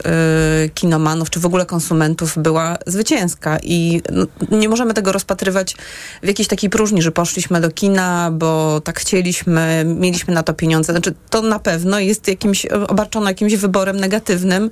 [0.73, 3.57] kinomanów, czy w ogóle konsumentów była zwycięska.
[3.63, 5.75] I no, nie możemy tego rozpatrywać
[6.23, 10.93] w jakiejś takiej próżni, że poszliśmy do kina, bo tak chcieliśmy, mieliśmy na to pieniądze.
[10.93, 14.69] Znaczy, to na pewno jest jakimś, obarczone jakimś wyborem negatywnym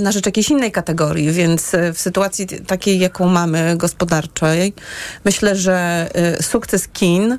[0.00, 1.32] na rzecz jakiejś innej kategorii.
[1.32, 4.72] Więc w sytuacji takiej, jaką mamy gospodarczej,
[5.24, 6.08] myślę, że
[6.56, 7.38] sukces kin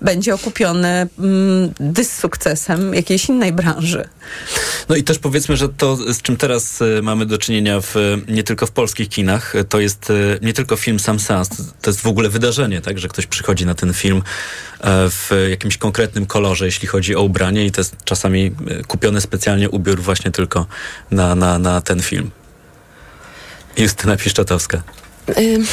[0.00, 4.08] będzie okupiony mm, dyssukcesem jakiejś innej branży.
[4.88, 7.94] No i też powiedzmy, że to, z czym teraz y, mamy do czynienia w,
[8.28, 11.48] nie tylko w polskich kinach, to jest y, nie tylko film sam seans,
[11.82, 14.22] to jest w ogóle wydarzenie, tak, że ktoś przychodzi na ten film
[14.80, 19.20] e, w jakimś konkretnym kolorze, jeśli chodzi o ubranie i to jest czasami y, kupiony
[19.20, 20.66] specjalnie ubiór właśnie tylko
[21.10, 22.30] na, na, na ten film.
[23.76, 24.82] Justyna Piszczatowska.
[25.38, 25.64] Y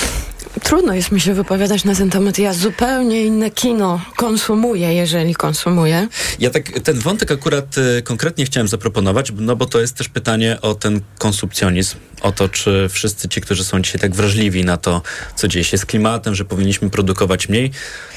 [0.64, 2.40] Trudno jest mi się wypowiadać na ten temat.
[2.40, 6.08] Ja zupełnie inne kino konsumuję, jeżeli konsumuję.
[6.40, 10.62] Ja tak ten wątek akurat y, konkretnie chciałem zaproponować, no bo to jest też pytanie
[10.62, 15.02] o ten konsumpcjonizm, o to, czy wszyscy ci, którzy są dzisiaj tak wrażliwi na to,
[15.36, 17.72] co dzieje się z klimatem, że powinniśmy produkować mniej,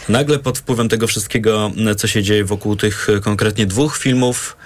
[0.09, 4.57] nagle pod wpływem tego wszystkiego, co się dzieje wokół tych y, konkretnie dwóch filmów,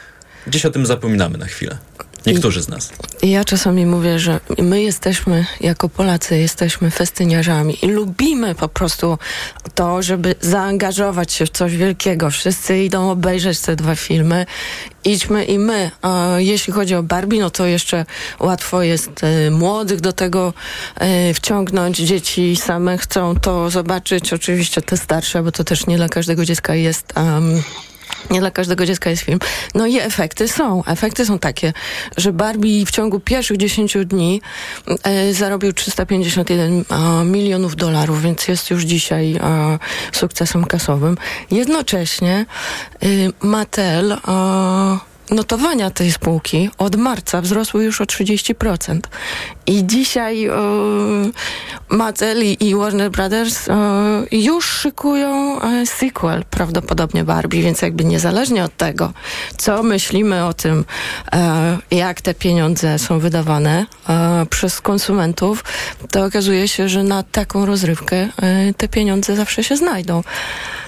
[0.47, 1.79] gdzieś o tym zapominamy na chwilę.
[2.27, 2.93] Niektórzy z nas.
[3.23, 9.19] Ja czasami mówię, że my jesteśmy, jako Polacy, jesteśmy festyniarzami i lubimy po prostu
[9.75, 12.31] to, żeby zaangażować się w coś wielkiego.
[12.31, 14.47] Wszyscy idą obejrzeć te dwa filmy.
[15.05, 15.91] Idźmy i my.
[16.39, 18.07] Jeśli chodzi o Barbie, no to jeszcze
[18.41, 20.55] łatwo jest e, młodych do tego
[20.97, 21.99] e, wciągnąć.
[21.99, 24.33] Dzieci same chcą to zobaczyć.
[24.33, 27.13] Oczywiście te starsze, bo to też nie dla każdego dziecka jest...
[27.17, 27.63] Um,
[28.31, 29.39] nie dla każdego dziecka jest film.
[29.75, 30.85] No i efekty są.
[30.85, 31.73] Efekty są takie,
[32.17, 34.41] że Barbie w ciągu pierwszych 10 dni
[35.03, 39.79] e, zarobił 351 e, milionów dolarów, więc jest już dzisiaj e,
[40.13, 41.17] sukcesem kasowym.
[41.51, 42.47] Jednocześnie
[43.03, 43.07] e,
[43.47, 44.17] Mattel
[45.31, 49.01] notowania tej spółki od marca wzrosły już o 30%.
[49.67, 50.53] I dzisiaj e,
[51.93, 53.75] Mattel i Warner Brothers e,
[54.33, 59.13] już szykują e, sequel, prawdopodobnie Barbie, więc jakby niezależnie od tego,
[59.57, 60.85] co myślimy o tym,
[61.33, 63.87] e, jak te pieniądze są wydawane
[64.51, 65.65] przez konsumentów,
[66.11, 68.29] to okazuje się, że na taką rozrywkę
[68.77, 70.23] te pieniądze zawsze się znajdą.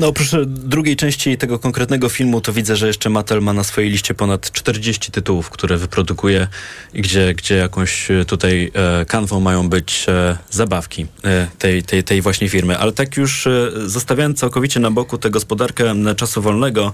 [0.00, 3.90] No oprócz drugiej części tego konkretnego filmu, to widzę, że jeszcze Mattel ma na swojej
[3.90, 6.48] liście ponad 40 tytułów, które wyprodukuje
[6.94, 12.22] i gdzie, gdzie jakąś tutaj której kanwą mają być e, zabawki e, tej, tej, tej
[12.22, 12.78] właśnie firmy.
[12.78, 16.92] Ale tak już e, zostawiając całkowicie na boku tę gospodarkę czasu wolnego,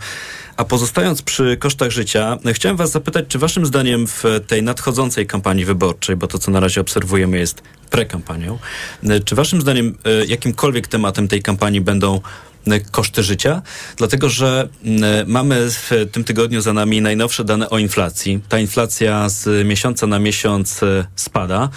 [0.57, 5.65] a pozostając przy kosztach życia, chciałem was zapytać, czy waszym zdaniem w tej nadchodzącej kampanii
[5.65, 8.59] wyborczej, bo to co na razie obserwujemy jest prekampanią,
[9.25, 9.95] czy waszym zdaniem
[10.27, 12.21] jakimkolwiek tematem tej kampanii będą
[12.79, 13.63] koszty życia,
[13.97, 18.41] dlatego że m, mamy w tym tygodniu za nami najnowsze dane o inflacji.
[18.49, 21.69] Ta inflacja z miesiąca na miesiąc e, spada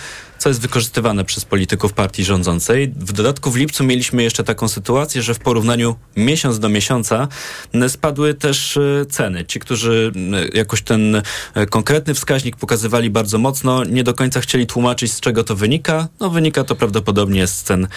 [0.44, 2.94] co jest wykorzystywane przez polityków partii rządzącej.
[2.96, 7.28] W dodatku w lipcu mieliśmy jeszcze taką sytuację, że w porównaniu miesiąc do miesiąca
[7.74, 9.46] m, spadły też e, ceny.
[9.46, 11.22] Ci, którzy m, jakoś ten
[11.54, 16.08] e, konkretny wskaźnik pokazywali bardzo mocno, nie do końca chcieli tłumaczyć, z czego to wynika.
[16.20, 17.88] No wynika to prawdopodobnie z cen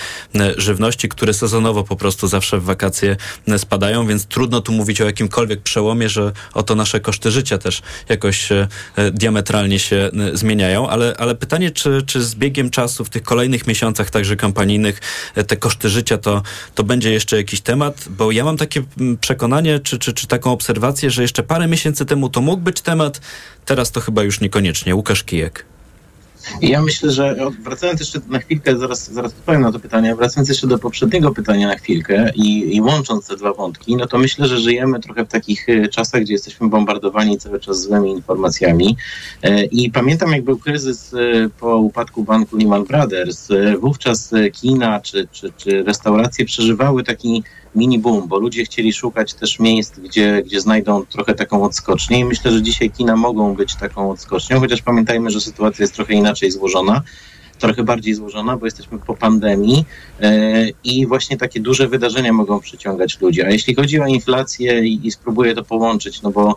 [0.57, 3.17] żywności, które sezonowo po prostu zawsze w wakacje
[3.59, 8.53] spadają, więc trudno tu mówić o jakimkolwiek przełomie, że oto nasze koszty życia też jakoś
[8.53, 13.11] e, e, diametralnie się e, zmieniają, ale, ale pytanie, czy, czy z biegiem czasu w
[13.11, 15.01] tych kolejnych miesiącach, także kampanijnych,
[15.35, 16.43] e, te koszty życia to,
[16.75, 20.53] to będzie jeszcze jakiś temat, bo ja mam takie mm, przekonanie, czy, czy, czy taką
[20.53, 23.21] obserwację, że jeszcze parę miesięcy temu to mógł być temat,
[23.65, 24.95] teraz to chyba już niekoniecznie.
[24.95, 25.76] Łukasz Kijek.
[26.63, 30.67] Ja myślę, że wracając jeszcze na chwilkę, zaraz, zaraz odpowiem na to pytanie, wracając jeszcze
[30.67, 34.59] do poprzedniego pytania na chwilkę i, i łącząc te dwa wątki, no to myślę, że
[34.59, 38.97] żyjemy trochę w takich e, czasach, gdzie jesteśmy bombardowani cały czas złymi informacjami.
[39.43, 43.49] E, I pamiętam, jak był kryzys e, po upadku banku Lehman Brothers,
[43.81, 47.43] wówczas kina czy, czy, czy restauracje przeżywały taki
[47.77, 52.25] mini boom, bo ludzie chcieli szukać też miejsc, gdzie, gdzie znajdą trochę taką odskocznię i
[52.25, 56.51] myślę, że dzisiaj kina mogą być taką odskocznią, chociaż pamiętajmy, że sytuacja jest trochę inaczej
[56.51, 57.03] złożona
[57.59, 59.85] trochę bardziej złożona, bo jesteśmy po pandemii
[60.21, 63.43] e, i właśnie takie duże wydarzenia mogą przyciągać ludzi.
[63.43, 66.57] A jeśli chodzi o inflację i, spróbuję to połączyć, no bo,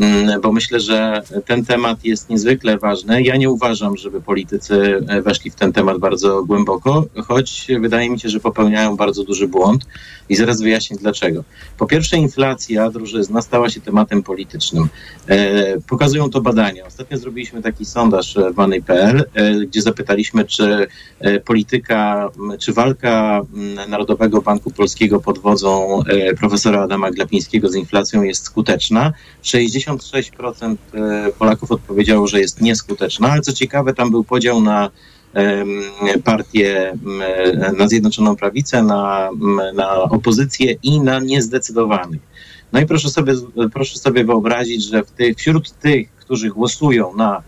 [0.00, 3.22] mm, bo myślę, że ten temat jest niezwykle ważny.
[3.22, 8.20] Ja nie uważam, żeby politycy e, weszli w ten temat bardzo głęboko, choć wydaje mi
[8.20, 9.86] się, że popełniają bardzo duży błąd
[10.28, 11.44] i zaraz wyjaśnię dlaczego.
[11.78, 14.88] Po pierwsze, inflacja, drożyzna stała się tematem politycznym.
[15.26, 16.86] E, pokazują to badania.
[16.86, 19.24] Ostatnio zrobiliśmy taki sondaż w Money.pl,
[19.66, 20.86] gdzie zapytaliśmy, czy
[21.20, 22.28] e, polityka,
[22.60, 23.42] czy walka
[23.88, 29.12] Narodowego Banku Polskiego pod wodzą e, profesora Adama Glapińskiego z inflacją jest skuteczna.
[29.44, 34.90] 66% e, Polaków odpowiedziało, że jest nieskuteczna, ale co ciekawe, tam był podział na
[36.24, 36.96] partię,
[37.78, 39.30] na Zjednoczoną Prawicę, na,
[39.74, 42.20] na opozycję i na niezdecydowanych.
[42.72, 43.34] No i proszę sobie,
[43.72, 47.42] proszę sobie wyobrazić, że w tych, wśród tych, którzy głosują na,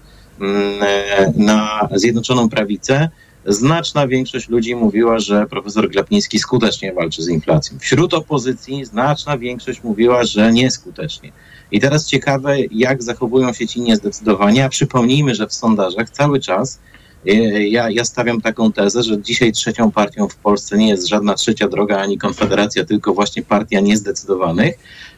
[1.36, 3.08] na Zjednoczoną Prawicę,
[3.46, 7.78] znaczna większość ludzi mówiła, że profesor Glapiński skutecznie walczy z inflacją.
[7.78, 11.32] Wśród opozycji znaczna większość mówiła, że nieskutecznie.
[11.72, 16.80] I teraz ciekawe, jak zachowują się ci niezdecydowani, a przypomnijmy, że w sondażach cały czas
[17.26, 17.32] e,
[17.68, 21.68] ja, ja stawiam taką tezę, że dzisiaj trzecią partią w Polsce nie jest żadna trzecia
[21.68, 24.74] droga ani konfederacja, tylko właśnie partia niezdecydowanych.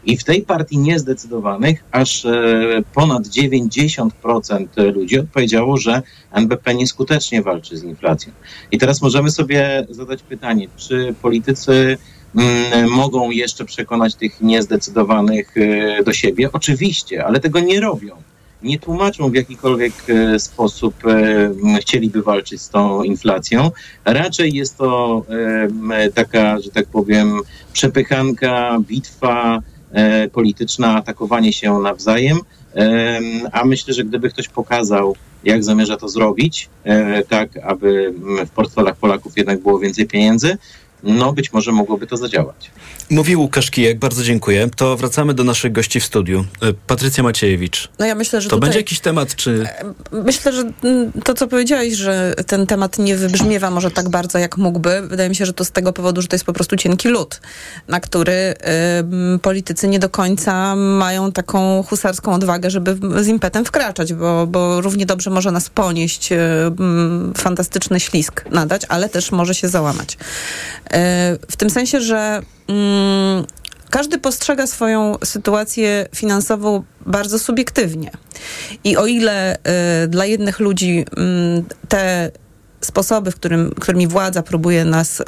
[0.07, 2.33] I w tej partii niezdecydowanych aż e,
[2.95, 8.33] ponad 90% ludzi odpowiedziało, że NBP nieskutecznie walczy z inflacją.
[8.73, 11.99] I teraz możemy sobie zadać pytanie, czy politycy
[12.37, 16.53] mm, mogą jeszcze przekonać tych niezdecydowanych e, do siebie?
[16.53, 18.17] Oczywiście, ale tego nie robią
[18.63, 20.95] nie tłumaczą w jakikolwiek e, sposób
[21.81, 23.71] chcieliby walczyć z tą inflacją.
[24.05, 25.23] Raczej jest to
[26.15, 27.41] taka, że tak powiem,
[27.73, 29.63] przepychanka, bitwa
[29.95, 32.39] e, polityczna, atakowanie się nawzajem.
[33.53, 38.15] A myślę, że gdyby ktoś pokazał, jak zamierza to zrobić, e, tak aby
[38.47, 40.59] w portfelach Polaków jednak było więcej pieniędzy,
[41.03, 42.71] no być może mogłoby to zadziałać.
[43.11, 44.69] Mówił Łukasz Kijek, bardzo dziękuję.
[44.77, 46.45] To wracamy do naszych gości w studiu.
[46.63, 47.89] E, Patrycja Maciejewicz.
[47.99, 48.67] No ja myślę, że To tutaj...
[48.67, 49.69] będzie jakiś temat, czy...
[50.13, 50.65] Myślę, że
[51.25, 55.03] to, co powiedziałeś, że ten temat nie wybrzmiewa może tak bardzo, jak mógłby.
[55.09, 57.41] Wydaje mi się, że to z tego powodu, że to jest po prostu cienki lód,
[57.89, 58.55] na który
[59.01, 64.81] ym, politycy nie do końca mają taką husarską odwagę, żeby z impetem wkraczać, bo, bo
[64.81, 70.19] równie dobrze może nas ponieść ym, fantastyczny ślisk nadać, ale też może się załamać.
[71.51, 72.43] W tym sensie, że
[73.91, 78.11] każdy postrzega swoją sytuację finansową bardzo subiektywnie.
[78.85, 82.31] I o ile y, dla jednych ludzi mm, te
[82.85, 85.25] sposoby, w którym, którymi władza próbuje nas y,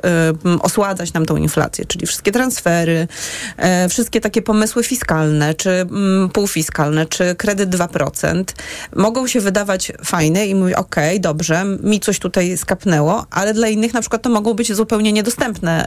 [0.61, 3.09] osładzać nam tą inflację, czyli wszystkie transfery,
[3.85, 5.87] y, wszystkie takie pomysły fiskalne, czy y,
[6.33, 8.45] półfiskalne, czy kredyt 2%,
[8.97, 13.95] mogą się wydawać fajne i okej, okay, dobrze, mi coś tutaj skapnęło, ale dla innych
[13.95, 15.87] na przykład to mogą być zupełnie niedostępne.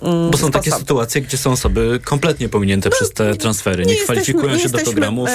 [0.00, 0.52] Bo są sposoby.
[0.52, 4.78] takie sytuacje, gdzie są osoby kompletnie pominięte no, przez te transfery, nie, nie kwalifikują jesteśmy,
[4.78, 5.28] się do programów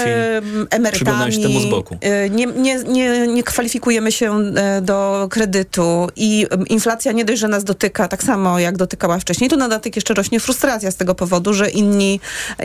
[0.89, 1.97] i przyglądają się temu z boku.
[2.31, 8.07] Nie, nie, nie, nie kwalifikujemy się do kredytu i inflacja nie dość, że nas dotyka
[8.07, 11.69] tak samo, jak dotykała wcześniej, to na dodatek jeszcze rośnie frustracja z tego powodu, że
[11.69, 12.19] inni,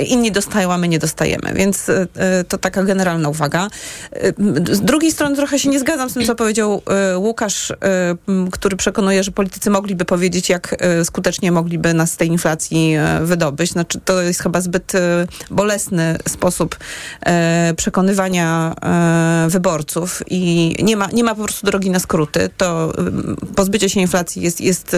[0.07, 1.55] inni dostają, a my nie dostajemy.
[1.55, 2.07] Więc e,
[2.49, 3.69] to taka generalna uwaga.
[4.13, 4.33] E,
[4.75, 7.73] z drugiej strony trochę się nie zgadzam z tym, co powiedział e, Łukasz,
[8.51, 13.71] który przekonuje, że politycy mogliby powiedzieć, jak skutecznie mogliby nas z tej inflacji wydobyć.
[13.71, 14.93] Znaczy, to jest chyba zbyt
[15.51, 16.77] bolesny sposób
[17.77, 18.75] przekonywania
[19.49, 22.51] wyborców i nie ma, nie ma po prostu drogi na skróty.
[22.57, 22.93] To
[23.57, 24.97] pozbycie się inflacji jest, jest,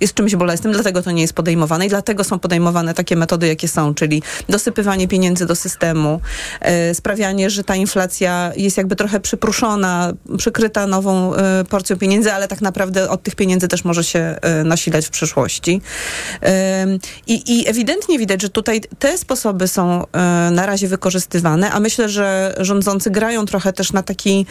[0.00, 3.68] jest czymś bolesnym, dlatego to nie jest podejmowane i dlatego są podejmowane takie metody, jakie
[3.68, 6.20] są, czyli dosypywanie pieniędzy do systemu,
[6.60, 12.48] e, sprawianie, że ta inflacja jest jakby trochę przypruszona, przykryta nową e, porcją pieniędzy, ale
[12.48, 15.80] tak naprawdę od tych pieniędzy też może się nasilać w przyszłości.
[17.26, 20.04] I, I ewidentnie widać, że tutaj te sposoby są
[20.50, 24.46] na razie wykorzystywane, a myślę, że rządzący grają trochę też na taki,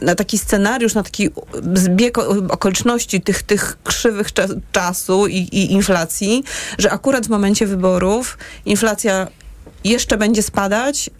[0.00, 1.28] na taki scenariusz, na taki
[1.74, 2.18] zbieg
[2.50, 4.28] okoliczności tych, tych krzywych
[4.72, 6.44] czasu i, i inflacji,
[6.78, 9.28] że akurat w momencie wyborów inflacja
[9.84, 11.10] jeszcze będzie spadać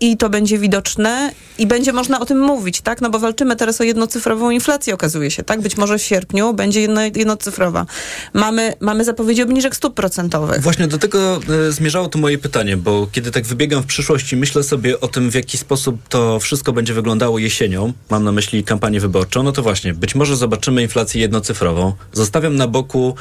[0.00, 3.00] i to będzie widoczne i będzie można o tym mówić, tak?
[3.00, 5.60] No bo walczymy teraz o jednocyfrową inflację, okazuje się, tak?
[5.60, 7.86] Być może w sierpniu będzie jedno, jednocyfrowa.
[8.34, 10.62] Mamy, mamy zapowiedzi obniżek stóp procentowych.
[10.62, 14.36] Właśnie do tego e, zmierzało tu moje pytanie, bo kiedy tak wybiegam w przyszłość i
[14.36, 18.64] myślę sobie o tym, w jaki sposób to wszystko będzie wyglądało jesienią, mam na myśli
[18.64, 21.92] kampanię wyborczą, no to właśnie, być może zobaczymy inflację jednocyfrową.
[22.12, 23.14] Zostawiam na boku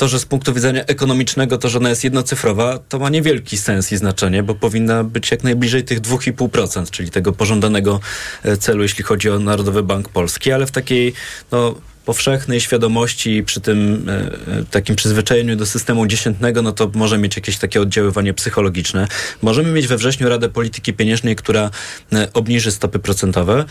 [0.00, 3.92] to, że z punktu widzenia ekonomicznego to, że ona jest jednocyfrowa, to ma niewielki sens
[3.92, 8.00] i znaczenie, bo powinna być jak najbliżej tych 2,5%, czyli tego pożądanego
[8.42, 11.12] e, celu, jeśli chodzi o Narodowy Bank Polski, ale w takiej
[11.52, 11.74] no,
[12.10, 17.36] powszechnej świadomości, przy tym e, e, takim przyzwyczajeniu do systemu dziesiętnego, no to może mieć
[17.36, 19.08] jakieś takie oddziaływanie psychologiczne.
[19.42, 21.70] Możemy mieć we wrześniu Radę Polityki Pieniężnej, która
[22.12, 23.64] e, obniży stopy procentowe,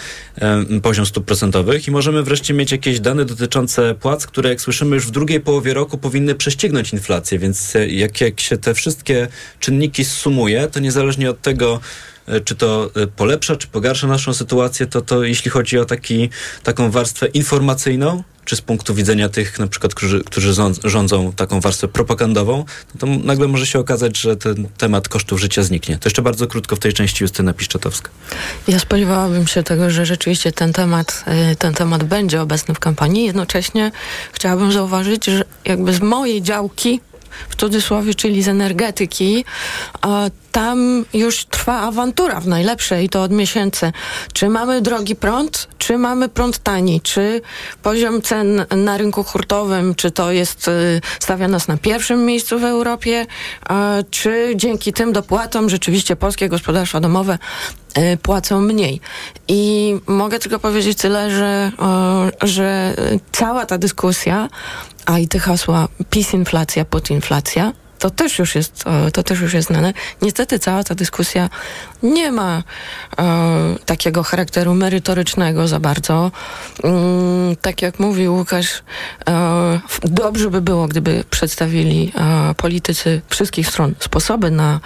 [0.82, 5.08] poziom stóp procentowych i możemy wreszcie mieć jakieś dane dotyczące płac, które jak słyszymy już
[5.08, 9.28] w drugiej połowie roku powinny prześcignąć inflację, więc jak, jak się te wszystkie
[9.60, 11.80] czynniki sumuje, to niezależnie od tego,
[12.46, 16.30] czy to e, polepsza, czy pogarsza naszą sytuację, to, to jeśli chodzi o taki,
[16.64, 21.88] taką warstwę informacyjną, czy z punktu widzenia tych na przykład, którzy, którzy rządzą taką warstwę
[21.88, 22.58] propagandową,
[22.94, 25.98] no to nagle może się okazać, że ten temat kosztów życia zniknie.
[25.98, 28.10] To jeszcze bardzo krótko w tej części Justyna Piszczatowska.
[28.68, 33.26] Ja spodziewałabym się tego, że rzeczywiście ten temat, e, ten temat będzie obecny w kampanii.
[33.26, 33.92] Jednocześnie
[34.34, 37.02] chciałabym zauważyć, że jakby z mojej działki
[37.50, 39.46] w cudzysłowie, czyli z energetyki,
[40.52, 43.92] tam już trwa awantura w najlepszej, to od miesięcy.
[44.34, 47.02] Czy mamy drogi prąd, czy mamy prąd tani?
[47.02, 47.42] Czy
[47.84, 52.64] poziom cen na rynku hurtowym, czy to jest, y, stawia nas na pierwszym miejscu w
[52.64, 53.26] Europie,
[54.12, 57.38] czy dzięki tym dopłatom rzeczywiście polskie gospodarstwa domowe
[58.22, 59.02] płacą mniej.
[59.48, 61.72] I mogę tylko powiedzieć tyle, że,
[62.42, 62.96] że
[63.32, 64.50] cała ta dyskusja
[65.06, 68.84] a i te hasła PiS inflacja, inflacja, to też już jest,
[69.14, 69.94] to też już jest znane.
[70.22, 71.50] Niestety cała ta dyskusja
[72.04, 72.64] nie ma
[73.20, 76.32] e, takiego charakteru merytorycznego za bardzo.
[76.84, 78.84] Mm, tak jak mówił Łukasz,
[79.28, 84.80] e, dobrze by było, gdyby przedstawili e, politycy wszystkich stron sposoby na,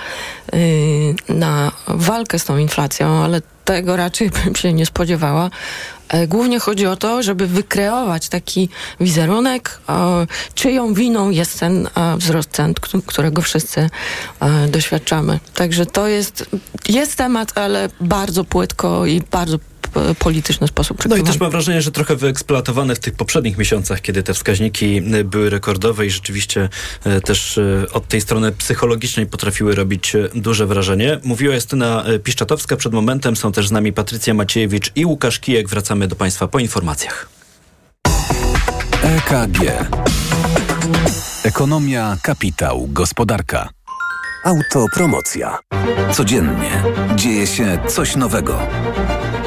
[0.53, 5.49] y, na walkę z tą inflacją, ale tego raczej bym się nie spodziewała.
[6.13, 9.79] E, głównie chodzi o to, żeby wykreować taki wizerunek,
[10.55, 12.73] czyją winą jest ten wzrost cen,
[13.05, 13.89] którego wszyscy
[14.69, 15.39] doświadczamy.
[15.53, 16.45] Także to jest,
[16.89, 19.57] jest temat, ale bardzo płytko i bardzo
[20.19, 24.23] polityczny sposób No i też mam wrażenie, że trochę wyeksploatowane w tych poprzednich miesiącach, kiedy
[24.23, 26.69] te wskaźniki były rekordowe i rzeczywiście
[27.05, 31.19] y, też y, od tej strony psychologicznej potrafiły robić duże wrażenie.
[31.23, 35.69] Mówiła Justyna Piszczatowska przed momentem, są też z nami Patrycja Maciejewicz i Łukasz Kijek.
[35.69, 37.29] Wracamy do Państwa po informacjach.
[39.03, 39.59] EKG
[41.43, 43.69] Ekonomia, kapitał, gospodarka.
[44.43, 45.59] Autopromocja.
[46.11, 46.83] Codziennie
[47.15, 48.59] dzieje się coś nowego.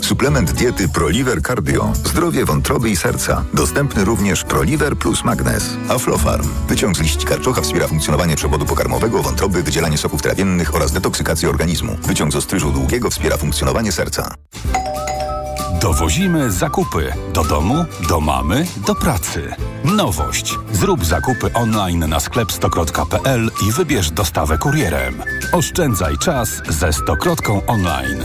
[0.00, 1.92] Suplement diety Proliver Cardio.
[2.04, 3.44] Zdrowie wątroby i serca.
[3.54, 5.76] Dostępny również Proliver plus Magnes.
[5.88, 6.48] Aflofarm.
[6.68, 11.96] Wyciąg z liści karczocha wspiera funkcjonowanie przewodu pokarmowego, wątroby, wydzielanie soków trawiennych oraz detoksykację organizmu.
[12.02, 14.34] Wyciąg z ostryżu długiego wspiera funkcjonowanie serca.
[15.80, 19.54] Dowozimy zakupy do domu, do mamy, do pracy.
[19.84, 20.54] Nowość.
[20.72, 25.22] Zrób zakupy online na sklep stokrot.pl i wybierz dostawę kurierem.
[25.52, 28.24] Oszczędzaj czas ze Stokrotką online.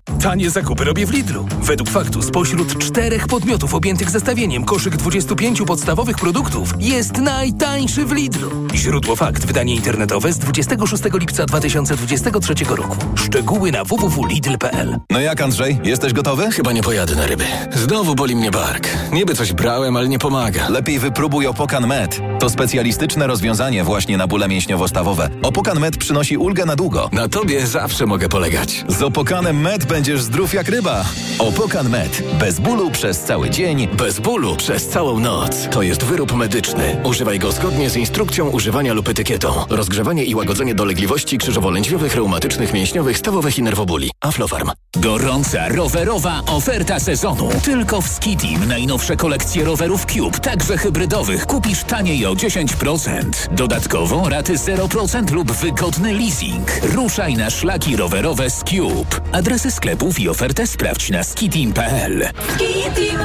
[0.05, 1.45] Tanie zakupy robię w Lidlu.
[1.61, 8.51] Według faktu spośród czterech podmiotów objętych zestawieniem koszyk 25 podstawowych produktów jest najtańszy w Lidlu.
[8.75, 9.45] Źródło fakt.
[9.45, 12.97] Wydanie internetowe z 26 lipca 2023 roku.
[13.15, 15.79] Szczegóły na www.lidl.pl No jak Andrzej?
[15.83, 16.51] Jesteś gotowy?
[16.51, 17.43] Chyba nie pojadę na ryby.
[17.73, 18.87] Znowu boli mnie bark.
[19.11, 20.69] Niby coś brałem, ale nie pomaga.
[20.69, 22.19] Lepiej wypróbuj Opokan Med.
[22.39, 25.29] To specjalistyczne rozwiązanie właśnie na bóle mięśniowo-stawowe.
[25.41, 27.09] Opokan Med przynosi ulgę na długo.
[27.11, 28.85] Na tobie zawsze mogę polegać.
[28.87, 31.05] Z Opokanem Med będziesz zdrów jak ryba.
[31.39, 32.23] Opokan Med.
[32.39, 33.87] Bez bólu przez cały dzień.
[33.87, 35.67] Bez bólu przez całą noc.
[35.71, 36.97] To jest wyrób medyczny.
[37.03, 39.53] Używaj go zgodnie z instrukcją używania lub etykietą.
[39.69, 44.11] Rozgrzewanie i łagodzenie dolegliwości krzyżowo-lędźwiowych, reumatycznych, mięśniowych, stawowych i nerwobóli.
[44.21, 44.71] Aflofarm.
[44.95, 47.49] Gorąca rowerowa oferta sezonu.
[47.63, 53.23] Tylko w Skitim najnowsze kolekcje rowerów Cube, także hybrydowych, kupisz taniej o 10%.
[53.51, 56.71] Dodatkowo raty 0% lub wygodny leasing.
[56.83, 59.21] Ruszaj na szlaki rowerowe z Cube.
[59.31, 62.29] Adresy sklepów i ofertę sprawdź na skitim.pl.
[62.55, 63.17] Skitim.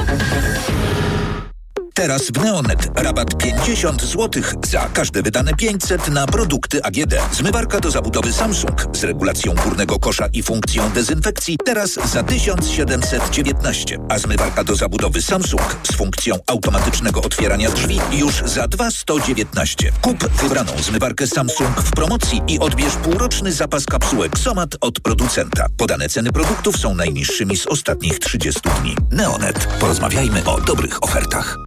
[1.97, 7.13] Teraz w Neonet rabat 50 zł za każde wydane 500 na produkty AGD.
[7.31, 14.19] Zmywarka do zabudowy Samsung z regulacją górnego kosza i funkcją dezynfekcji teraz za 1719, a
[14.19, 19.91] zmywarka do zabudowy Samsung z funkcją automatycznego otwierania drzwi już za 2119.
[20.01, 25.67] Kup wybraną zmywarkę Samsung w promocji i odbierz półroczny zapas kapsułek Somat od producenta.
[25.77, 28.95] Podane ceny produktów są najniższymi z ostatnich 30 dni.
[29.11, 29.67] Neonet.
[29.79, 31.66] Porozmawiajmy o dobrych ofertach.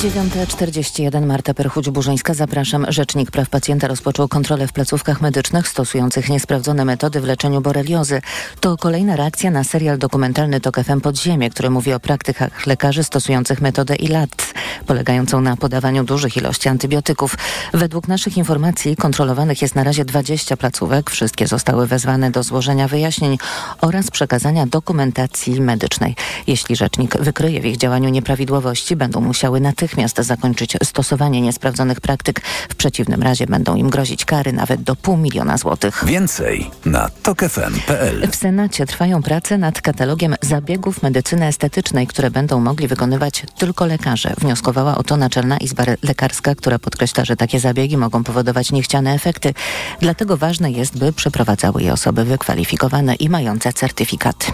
[0.00, 2.34] 9.41 Marta Perchuć-Burzyńska.
[2.34, 2.86] Zapraszam.
[2.88, 8.22] Rzecznik Praw Pacjenta rozpoczął kontrolę w placówkach medycznych stosujących niesprawdzone metody w leczeniu boreliozy.
[8.60, 13.60] To kolejna reakcja na serial dokumentalny TOK FM Podziemie, który mówi o praktykach lekarzy stosujących
[13.60, 14.54] metodę ILAT,
[14.86, 17.36] polegającą na podawaniu dużych ilości antybiotyków.
[17.74, 21.10] Według naszych informacji kontrolowanych jest na razie 20 placówek.
[21.10, 23.38] Wszystkie zostały wezwane do złożenia wyjaśnień
[23.80, 26.16] oraz przekazania dokumentacji medycznej.
[26.46, 32.40] Jeśli rzecznik wykryje w ich działaniu nieprawidłowości, będą musiały natychmiast zakończyć stosowanie niesprawdzonych praktyk.
[32.68, 36.04] W przeciwnym razie będą im grozić kary nawet do pół miliona złotych.
[36.06, 38.28] Więcej na tokefm.pl.
[38.32, 44.34] W Senacie trwają prace nad katalogiem zabiegów medycyny estetycznej, które będą mogli wykonywać tylko lekarze.
[44.40, 49.54] Wnioskowała o to Naczelna Izba Lekarska, która podkreśla, że takie zabiegi mogą powodować niechciane efekty.
[50.00, 54.46] Dlatego ważne jest, by przeprowadzały je osoby wykwalifikowane i mające certyfikaty.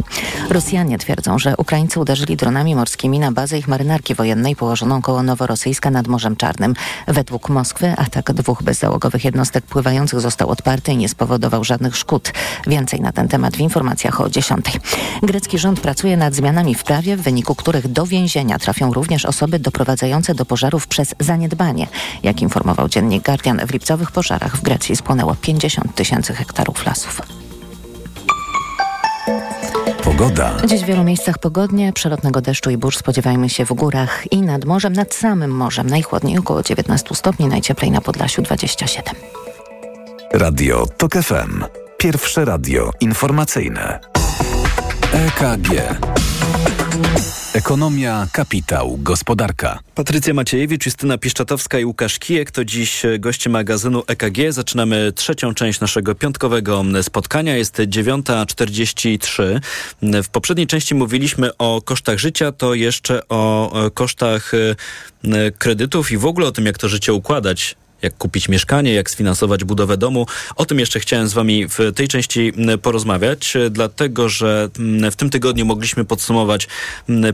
[0.50, 5.90] Rosjanie twierdzą, że Ukraińcy uderzyli dronami morskimi na bazę ich marynarki wojennej położoną koło noworosyjska
[5.90, 6.74] nad Morzem Czarnym.
[7.08, 12.32] Według Moskwy atak dwóch bezzałogowych jednostek pływających został odparty i nie spowodował żadnych szkód.
[12.66, 14.66] Więcej na ten temat w informacjach o 10.
[15.22, 19.58] Grecki rząd pracuje nad zmianami w prawie, w wyniku których do więzienia trafią również osoby
[19.58, 21.86] doprowadzające do pożarów przez zaniedbanie.
[22.22, 27.35] Jak informował dziennik Guardian, w lipcowych pożarach w Grecji spłonęło 50 tysięcy hektarów lasów.
[30.18, 30.56] Pogoda.
[30.66, 34.64] Dziś w wielu miejscach pogodnie, przelotnego deszczu i burz spodziewajmy się w górach i nad
[34.64, 35.86] morzem, nad samym morzem.
[35.90, 39.14] Najchłodniej około 19 stopni, najcieplej na Podlasiu 27.
[40.32, 41.64] Radio TOK FM.
[41.98, 44.00] Pierwsze radio informacyjne.
[45.12, 45.70] EKG.
[47.56, 49.78] Ekonomia, kapitał, gospodarka.
[49.94, 54.36] Patrycja Maciejewicz, Justyna Piszczatowska i Łukasz Kijek to dziś goście magazynu EKG.
[54.50, 57.56] Zaczynamy trzecią część naszego piątkowego spotkania.
[57.56, 59.60] Jest 9.43.
[60.22, 64.52] W poprzedniej części mówiliśmy o kosztach życia, to jeszcze o kosztach
[65.58, 69.64] kredytów i w ogóle o tym, jak to życie układać jak kupić mieszkanie, jak sfinansować
[69.64, 70.26] budowę domu.
[70.56, 74.68] O tym jeszcze chciałem z Wami w tej części porozmawiać, dlatego że
[75.10, 76.68] w tym tygodniu mogliśmy podsumować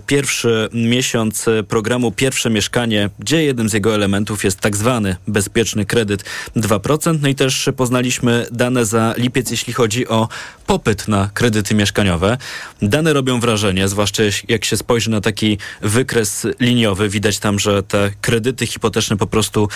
[0.06, 6.24] pierwszy miesiąc programu Pierwsze Mieszkanie, gdzie jednym z jego elementów jest tak zwany bezpieczny kredyt
[6.56, 7.18] 2%.
[7.22, 10.28] No i też poznaliśmy dane za lipiec, jeśli chodzi o
[10.66, 12.38] popyt na kredyty mieszkaniowe.
[12.82, 17.08] Dane robią wrażenie, zwłaszcza jak się spojrzy na taki wykres liniowy.
[17.08, 19.68] Widać tam, że te kredyty hipoteczne po prostu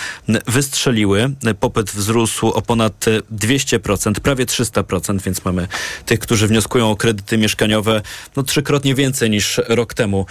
[0.77, 1.55] wystrzeliły strzeliły.
[1.59, 3.05] Popyt wzrósł o ponad
[3.35, 5.67] 200%, prawie 300%, więc mamy
[6.05, 8.01] tych, którzy wnioskują o kredyty mieszkaniowe
[8.35, 10.25] no trzykrotnie więcej niż rok temu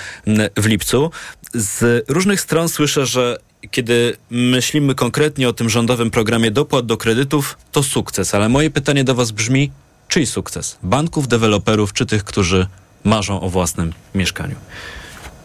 [0.57, 1.11] w lipcu.
[1.55, 3.39] Z różnych stron słyszę, że
[3.71, 8.35] kiedy myślimy konkretnie o tym rządowym programie dopłat do kredytów, to sukces.
[8.35, 9.71] Ale moje pytanie do Was brzmi,
[10.09, 10.77] czyj sukces?
[10.83, 12.67] Banków, deweloperów, czy tych, którzy
[13.05, 14.57] marzą o własnym mieszkaniu?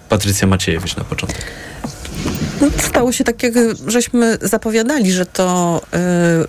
[0.10, 1.45] Patrycja Maciejewicz na początek.
[2.62, 3.53] No, stało się tak, jak
[3.88, 5.97] żeśmy zapowiadali, że to y,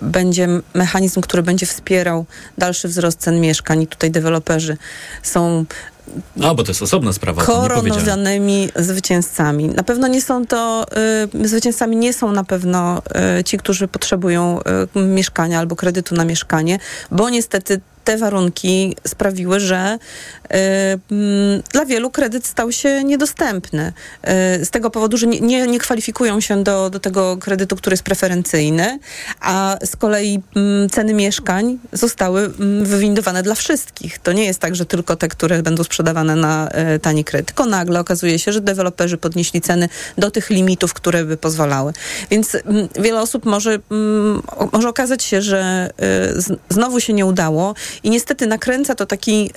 [0.01, 2.25] będzie mechanizm, który będzie wspierał
[2.57, 4.77] dalszy wzrost cen mieszkań i tutaj deweloperzy
[5.23, 5.65] są
[6.43, 7.43] a, bo to jest osobna sprawa.
[7.43, 9.67] Koronowanymi zwycięzcami.
[9.67, 10.85] Na pewno nie są to,
[11.43, 13.01] y, zwycięzcami nie są na pewno
[13.39, 14.59] y, ci, którzy potrzebują
[14.95, 16.79] y, mieszkania albo kredytu na mieszkanie,
[17.11, 19.97] bo niestety te warunki sprawiły, że
[20.43, 20.47] y,
[21.11, 23.93] mm, dla wielu kredyt stał się niedostępny.
[24.61, 28.03] Y, z tego powodu, że nie, nie, kwalifikują się do, do tego kredytu, który jest
[28.03, 28.99] preferencyjny,
[29.39, 30.41] a z kolei
[30.85, 34.19] y, ceny mieszkań zostały mm, wywindowane dla wszystkich.
[34.19, 37.47] To nie jest tak, że tylko te, które będą sprzedawane na y, tani kredyt.
[37.47, 41.93] Tylko nagle okazuje się, że deweloperzy podnieśli ceny do tych limitów, które by pozwalały.
[42.31, 43.79] Więc mm, wiele osób może,
[44.71, 45.89] może okazać się, że
[46.69, 47.73] znowu się nie udało
[48.03, 49.51] i niestety nakręca to taki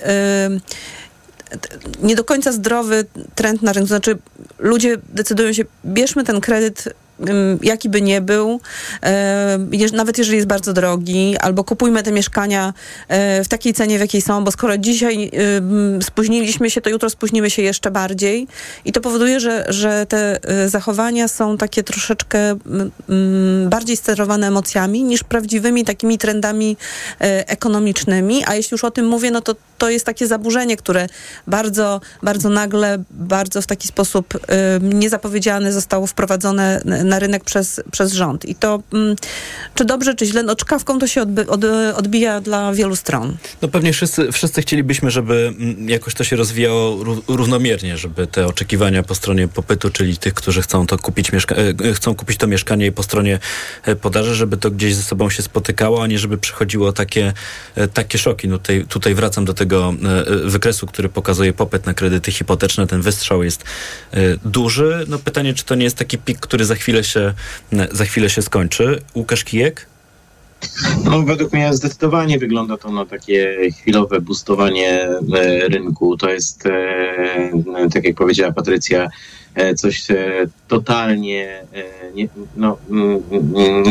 [2.01, 3.87] nie do końca zdrowy trend na rynku.
[3.87, 4.17] Znaczy,
[4.59, 6.89] ludzie decydują się, bierzmy ten kredyt
[7.61, 8.59] jaki by nie był,
[9.93, 12.73] nawet jeżeli jest bardzo drogi, albo kupujmy te mieszkania
[13.07, 15.31] e, w takiej cenie, w jakiej są, bo skoro dzisiaj
[16.01, 18.47] spóźniliśmy się, to jutro spóźnimy się jeszcze bardziej.
[18.85, 22.55] I to powoduje, że, że te e, zachowania są takie troszeczkę
[23.69, 26.77] bardziej sterowane emocjami niż prawdziwymi takimi trendami
[27.21, 31.07] e, ekonomicznymi, a jeśli już o tym mówię, no to to jest takie zaburzenie, które
[31.47, 34.39] bardzo, bardzo nagle, bardzo w taki sposób
[34.81, 38.45] niezapowiedziany zostało wprowadzone na rynek przez, przez rząd.
[38.45, 39.15] I to mm,
[39.75, 41.63] czy dobrze, czy źle, no czkawką to się odby, od,
[41.95, 43.37] odbija dla wielu stron.
[43.61, 49.03] No pewnie wszyscy, wszyscy chcielibyśmy, żeby mm, jakoś to się rozwijało równomiernie, żeby te oczekiwania
[49.03, 52.91] po stronie popytu, czyli tych, którzy chcą to kupić, e, chcą kupić to mieszkanie i
[52.91, 53.39] po stronie
[53.83, 57.33] e, podaży, żeby to gdzieś ze sobą się spotykało, a nie żeby przychodziło takie,
[57.75, 58.47] e, takie szoki.
[58.47, 59.93] No tutaj, tutaj wracam do tego
[60.43, 62.87] wykresu, który pokazuje popyt na kredyty hipoteczne.
[62.87, 63.63] Ten wystrzał jest
[64.45, 65.05] duży.
[65.07, 67.33] No pytanie, czy to nie jest taki pik, który za chwilę chwilę się,
[67.91, 69.01] za chwilę się skończy.
[69.15, 69.85] Łukasz Kijek?
[71.03, 76.17] No, według mnie zdecydowanie wygląda to na takie chwilowe boostowanie e, rynku.
[76.17, 79.07] To jest, e, tak jak powiedziała Patrycja,
[79.75, 82.77] coś e, totalnie e, nie, no,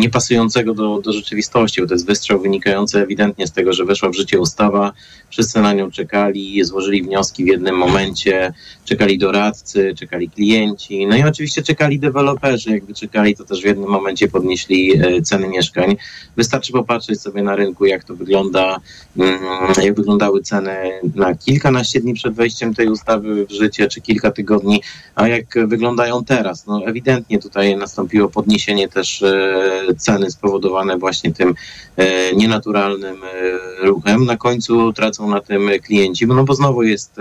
[0.01, 4.15] niepasującego do, do rzeczywistości, bo to jest wystrzał wynikający ewidentnie z tego, że weszła w
[4.15, 4.93] życie ustawa,
[5.31, 8.53] wszyscy na nią czekali, złożyli wnioski w jednym momencie,
[8.85, 13.91] czekali doradcy, czekali klienci, no i oczywiście czekali deweloperzy, jakby czekali, to też w jednym
[13.91, 14.93] momencie podnieśli
[15.25, 15.97] ceny mieszkań.
[16.37, 18.81] Wystarczy popatrzeć sobie na rynku, jak to wygląda,
[19.19, 19.41] mm,
[19.83, 20.77] jak wyglądały ceny
[21.15, 24.83] na kilkanaście dni przed wejściem tej ustawy w życie, czy kilka tygodni,
[25.15, 26.67] a jak wyglądają teraz.
[26.67, 31.55] No ewidentnie tutaj nastąpiło podniesienie też e, ceny spowodowane właśnie tym
[31.97, 34.25] e, nienaturalnym e, ruchem.
[34.25, 37.17] Na końcu tracą na tym klienci, no bo znowu jest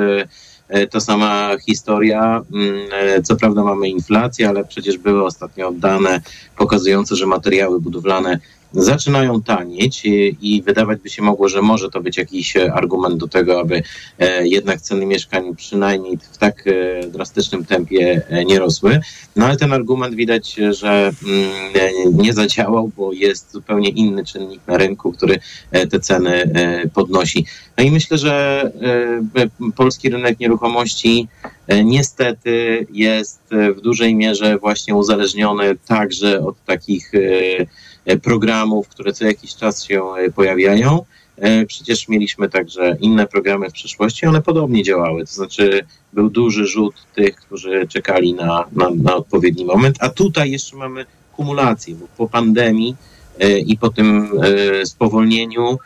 [0.91, 2.41] to sama historia.
[2.53, 6.21] Mm, Co prawda mamy inflację, ale przecież były ostatnio dane
[6.57, 8.39] pokazujące, że materiały budowlane
[8.75, 13.17] zaczynają tanieć i, i wydawać by się mogło, że może to być jakiś e, argument
[13.17, 13.83] do tego, aby
[14.19, 18.99] e, jednak ceny mieszkań przynajmniej w tak e, drastycznym tempie nie rosły.
[19.35, 24.77] No ale ten argument widać, że mm, nie zadziałał, bo jest zupełnie inny czynnik na
[24.77, 25.39] rynku, który
[25.91, 26.51] te ceny
[26.93, 27.45] podnosi.
[27.77, 28.71] No i myślę, że
[29.75, 31.27] polski rynek nieruchomości
[31.83, 33.41] niestety jest
[33.77, 37.11] w dużej mierze właśnie uzależniony także od takich
[38.23, 41.05] programów, które co jakiś czas się e, pojawiają.
[41.37, 45.25] E, Przecież mieliśmy także inne programy w przeszłości, one podobnie działały.
[45.25, 50.51] To znaczy był duży rzut tych, którzy czekali na, na, na odpowiedni moment, a tutaj
[50.51, 52.95] jeszcze mamy kumulację, bo po pandemii
[53.39, 55.77] e, i po tym e, spowolnieniu e,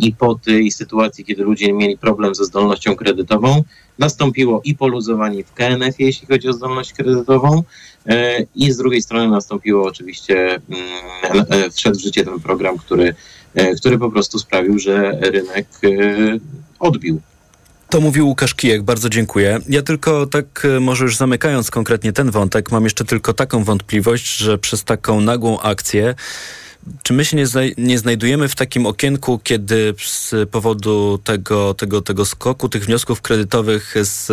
[0.00, 3.62] i po tej sytuacji, kiedy ludzie mieli problem ze zdolnością kredytową,
[3.98, 7.62] nastąpiło i poluzowanie w KNF, jeśli chodzi o zdolność kredytową,
[8.06, 10.60] e, i z drugiej strony nastąpiło oczywiście,
[11.30, 13.14] mm, e, wszedł w życie ten program, który,
[13.54, 15.88] e, który po prostu sprawił, że rynek e,
[16.78, 17.20] odbił.
[17.90, 19.58] To mówił Łukasz Kijek, bardzo dziękuję.
[19.68, 24.36] Ja tylko tak, e, może już zamykając konkretnie ten wątek, mam jeszcze tylko taką wątpliwość,
[24.36, 26.14] że przez taką nagłą akcję
[27.02, 32.02] czy my się nie, znaj- nie znajdujemy w takim okienku, kiedy z powodu tego, tego,
[32.02, 34.30] tego skoku, tych wniosków kredytowych z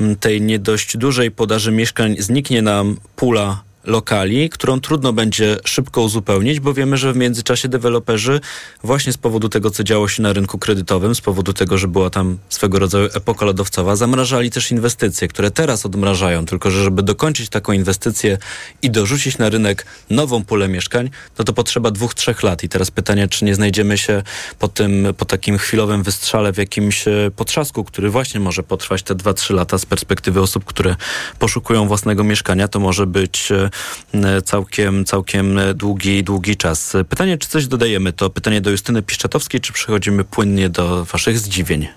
[0.00, 6.02] m, tej nie dość dużej podaży mieszkań zniknie nam pula lokali, którą trudno będzie szybko
[6.02, 8.40] uzupełnić, bo wiemy, że w międzyczasie deweloperzy
[8.84, 12.10] właśnie z powodu tego, co działo się na rynku kredytowym, z powodu tego, że była
[12.10, 17.48] tam swego rodzaju epoka lodowcowa, zamrażali też inwestycje, które teraz odmrażają, tylko że żeby dokończyć
[17.48, 18.38] taką inwestycję
[18.82, 22.62] i dorzucić na rynek nową pulę mieszkań, no to potrzeba dwóch, trzech lat.
[22.64, 24.22] I teraz pytanie, czy nie znajdziemy się
[24.58, 29.14] po tym, po takim chwilowym wystrzale w jakimś e, potrzasku, który właśnie może potrwać te
[29.14, 30.96] dwa, trzy lata z perspektywy osób, które
[31.38, 33.70] poszukują własnego mieszkania, to może być e,
[34.44, 36.94] całkiem, całkiem e, długi, długi czas.
[36.94, 38.12] E, Pytanie, czy coś dodajemy?
[38.12, 41.88] To pytanie do Justyny Piszczatowskiej, czy przechodzimy płynnie do waszych zdziwień?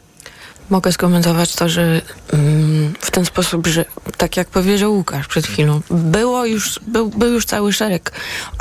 [0.69, 2.01] Mogę skomentować to, że
[2.33, 3.85] mm, w ten sposób, że
[4.17, 8.11] tak jak powiedział Łukasz przed chwilą, było już, był, był już cały szereg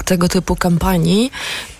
[0.05, 1.31] tego typu kampanii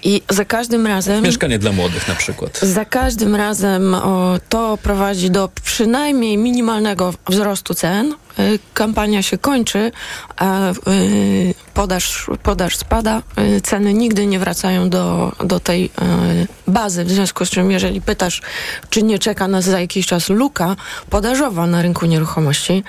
[0.03, 1.25] i za każdym razem...
[1.25, 2.59] Mieszkanie dla młodych na przykład.
[2.63, 8.15] Za każdym razem o, to prowadzi do przynajmniej minimalnego wzrostu cen.
[8.39, 9.93] Y, Kampania się kończy,
[10.37, 13.23] a y, podaż, podaż spada,
[13.57, 15.91] y, ceny nigdy nie wracają do, do tej
[16.67, 17.05] bazy.
[17.05, 18.43] W związku z czym, jeżeli pytasz,
[18.91, 20.77] czy nie czeka nas za jakiś czas luka
[21.11, 22.85] podażowa na rynku nieruchomości,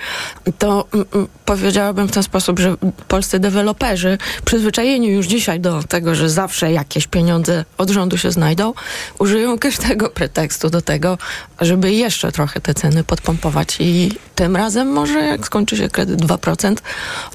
[0.58, 2.74] to mm, mm, powiedziałabym w ten sposób, że
[3.08, 8.72] polscy deweloperzy przyzwyczajeni już dzisiaj do tego, że zawsze jakieś pieniądze od rządu się znajdą,
[9.18, 11.18] użyją każdego pretekstu do tego,
[11.60, 16.76] żeby jeszcze trochę te ceny podpompować i tym razem może jak skończy się kredyt 2%,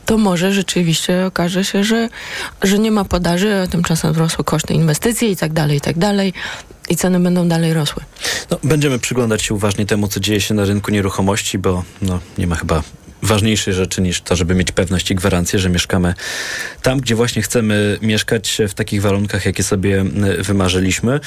[0.05, 2.09] to może rzeczywiście okaże się, że,
[2.61, 6.33] że nie ma podaży, a tymczasem wzrosły koszty inwestycji i tak dalej, i tak dalej.
[6.89, 8.03] I ceny będą dalej rosły.
[8.51, 12.47] No, będziemy przyglądać się uważnie temu, co dzieje się na rynku nieruchomości, bo no, nie
[12.47, 12.83] ma chyba
[13.25, 16.13] ważniejszej rzeczy niż to, żeby mieć pewność i gwarancję, że mieszkamy
[16.81, 20.05] tam, gdzie właśnie chcemy mieszkać w takich warunkach, jakie sobie
[20.39, 21.19] wymarzyliśmy.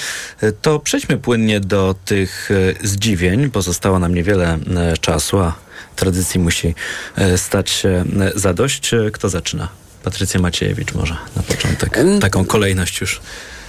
[0.63, 4.59] To przejdźmy płynnie do tych y, zdziwień, bo zostało nam niewiele
[5.01, 5.55] czasu, a
[5.97, 6.75] tradycji musi
[7.19, 8.95] y, stać się zadość.
[8.95, 9.69] Y, Kto zaczyna?
[10.03, 11.99] Patrycja Maciejewicz może na początek.
[12.21, 13.21] Taką kolejność już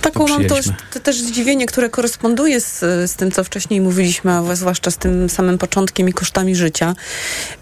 [0.02, 0.56] Taką mam to,
[0.94, 2.80] to też zdziwienie, które koresponduje z,
[3.12, 6.96] z tym, co wcześniej mówiliśmy, a zwłaszcza z tym samym początkiem i kosztami życia.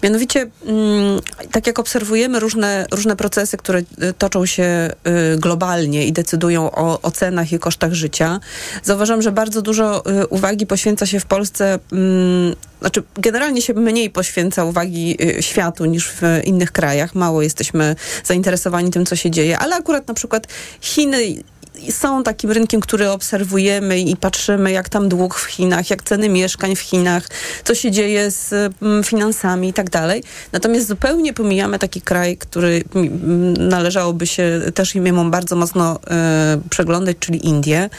[0.02, 1.20] Mianowicie, mm,
[1.52, 3.84] tak jak obserwujemy różne, różne procesy, które y,
[4.18, 4.90] toczą się
[5.34, 8.40] y, globalnie i decydują o, o cenach i kosztach życia,
[8.82, 14.10] zauważam, że bardzo dużo y, uwagi poświęca się w Polsce mm, znaczy generalnie się mniej
[14.10, 17.14] poświęca uwagi światu niż w innych krajach.
[17.14, 20.46] Mało jesteśmy zainteresowani tym, co się dzieje, ale akurat na przykład
[20.80, 21.42] Chiny
[21.90, 26.76] są takim rynkiem, który obserwujemy i patrzymy, jak tam dług w Chinach, jak ceny mieszkań
[26.76, 27.28] w Chinach,
[27.64, 28.52] co się dzieje z
[28.82, 30.22] mm, finansami i tak dalej.
[30.52, 37.16] Natomiast zupełnie pomijamy taki kraj, który mm, należałoby się też jemu bardzo mocno e, przeglądać,
[37.20, 37.90] czyli Indie,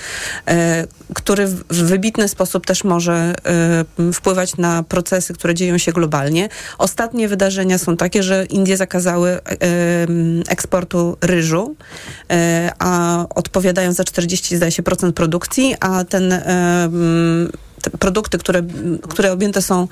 [0.48, 3.36] e, który w wybitny sposób też może
[4.04, 6.50] e, wpływać na procesy, które dzieją się globalnie.
[6.78, 9.40] Ostatnie wydarzenia są takie, że Indie zakazały e,
[10.50, 11.76] eksportu ryżu,
[12.32, 13.26] e, a
[13.70, 17.52] odpowiadają za 40, zdaje się, procent produkcji, a ten em,
[18.00, 18.64] produkty, które,
[19.10, 19.88] które objęte są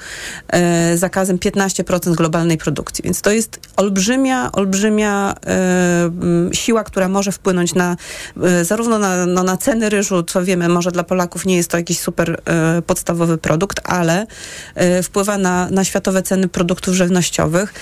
[0.47, 3.03] e, zakazem 15% globalnej produkcji.
[3.03, 6.09] Więc to jest olbrzymia, olbrzymia e,
[6.53, 7.97] siła, która może wpłynąć na
[8.43, 11.78] e, zarówno na, no, na ceny ryżu, co wiemy, może dla Polaków nie jest to
[11.78, 14.28] jakiś super e, podstawowy produkt, ale
[14.75, 17.73] e, wpływa na, na światowe ceny produktów żywnościowych.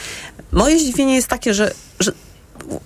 [0.51, 2.11] Moje zdziwienie jest takie, że, że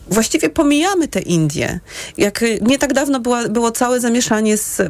[0.09, 1.79] właściwie pomijamy te Indie.
[2.17, 4.89] Jak nie tak dawno była, było całe zamieszanie z, mm,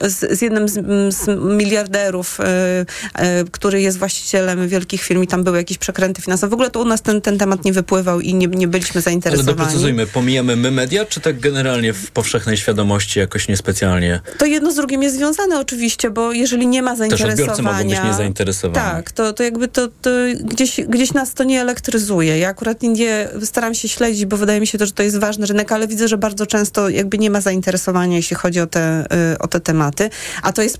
[0.00, 0.74] z, z jednym z,
[1.14, 6.50] z miliarderów, y, y, który jest właścicielem wielkich firm i tam były jakieś przekręty finansowe.
[6.50, 9.48] W ogóle to u nas ten, ten temat nie wypływał i nie, nie byliśmy zainteresowani.
[9.48, 14.20] Ale doprecyzujmy, pomijamy my media, czy tak generalnie w powszechnej świadomości jakoś niespecjalnie?
[14.38, 17.36] To jedno z drugim jest związane oczywiście, bo jeżeli nie ma zainteresowania...
[17.36, 18.86] Też odbiorcy mogą być niezainteresowani.
[18.86, 20.10] Tak, to, to jakby to, to
[20.40, 22.38] gdzieś, gdzieś nas to nie elektryzuje.
[22.38, 25.46] Ja akurat Indie staram się śledzić, bo wydaje mi się to, że to jest ważny
[25.46, 29.38] rynek, ale widzę, że bardzo często jakby nie ma zainteresowania, jeśli chodzi o te, y,
[29.38, 30.10] o te tematy.
[30.42, 30.78] A to jest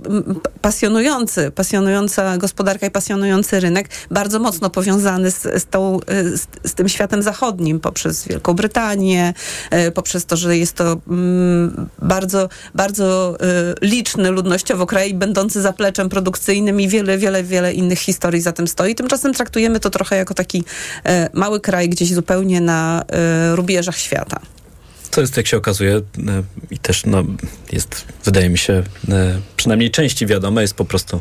[0.61, 6.75] pasjonujący, pasjonująca gospodarka i pasjonujący rynek, bardzo mocno powiązany z, z, tą, y, z, z
[6.75, 9.35] tym światem zachodnim, poprzez Wielką Brytanię,
[9.89, 10.97] y, poprzez to, że jest to
[12.03, 13.37] bardzo, bardzo
[13.83, 18.95] liczny ludnościowo kraj, będący zapleczem produkcyjnym i wiele, wiele, wiele innych historii za tym stoi.
[18.95, 20.65] Tymczasem traktujemy to trochę jako taki
[21.33, 22.84] mały kraj gdzieś zupełnie na
[23.53, 24.41] y, rubieżach świata.
[25.11, 26.03] To jest, jak się okazuje, y,
[26.71, 27.25] i też no,
[27.73, 29.13] jest, wydaje mi się, y,
[29.57, 31.21] przynajmniej części wiadome, jest po prostu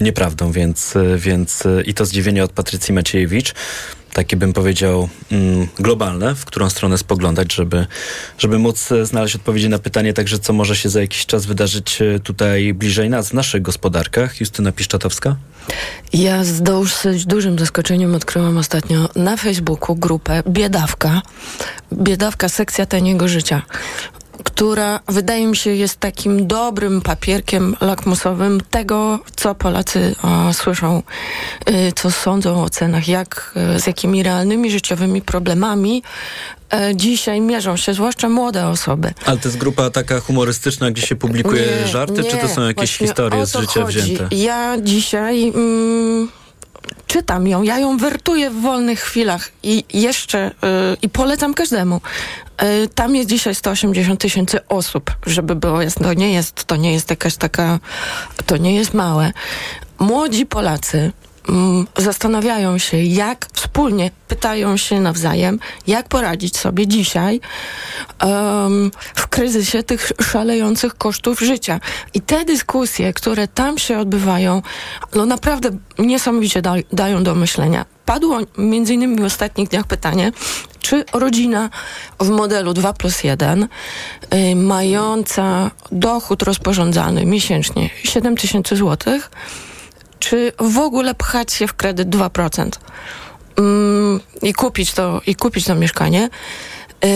[0.00, 3.54] nieprawdą, więc, więc i to zdziwienie od Patrycji Maciejewicz,
[4.12, 7.86] takie bym powiedział mm, globalne, w którą stronę spoglądać, żeby,
[8.38, 12.74] żeby móc znaleźć odpowiedzi na pytanie także, co może się za jakiś czas wydarzyć tutaj
[12.74, 14.40] bliżej nas, w naszych gospodarkach.
[14.40, 15.36] Justyna Piszczatowska?
[16.12, 21.22] Ja z dosyć dużym zaskoczeniem odkryłam ostatnio na Facebooku grupę Biedawka.
[21.92, 23.62] Biedawka sekcja taniego życia
[24.44, 31.02] która wydaje mi się jest takim dobrym papierkiem lakmusowym tego, co Polacy o, słyszą,
[31.70, 36.02] y, co sądzą o cenach, jak, y, z jakimi realnymi życiowymi problemami
[36.94, 39.14] dzisiaj mierzą się, zwłaszcza młode osoby.
[39.26, 42.62] Ale to jest grupa taka humorystyczna, gdzie się publikuje nie, żarty, nie, czy to są
[42.62, 44.00] jakieś historie z życia chodzi.
[44.00, 44.36] wzięte?
[44.36, 45.48] Ja dzisiaj...
[45.48, 46.28] Mm,
[47.06, 52.00] czytam ją, ja ją wertuję w wolnych chwilach i jeszcze yy, i polecam każdemu.
[52.62, 56.06] Yy, tam jest dzisiaj 180 tysięcy osób, żeby było jasne.
[56.06, 57.78] To nie jest, to nie jest jakaś taka,
[58.46, 59.32] to nie jest małe.
[59.98, 61.12] Młodzi Polacy
[61.96, 67.40] zastanawiają się, jak wspólnie pytają się nawzajem, jak poradzić sobie dzisiaj
[68.22, 71.80] um, w kryzysie tych szalejących kosztów życia.
[72.14, 74.62] I te dyskusje, które tam się odbywają,
[75.14, 77.84] no naprawdę niesamowicie da, dają do myślenia.
[78.04, 80.32] Padło między innymi w ostatnich dniach pytanie,
[80.80, 81.70] czy rodzina
[82.20, 89.30] w modelu 2 plus 1 y, mająca dochód rozporządzalny miesięcznie 7 tysięcy złotych
[90.22, 92.68] czy w ogóle pchać się w kredyt 2%
[93.56, 96.28] mm, i, kupić to, i kupić to mieszkanie.
[97.02, 97.10] Yy,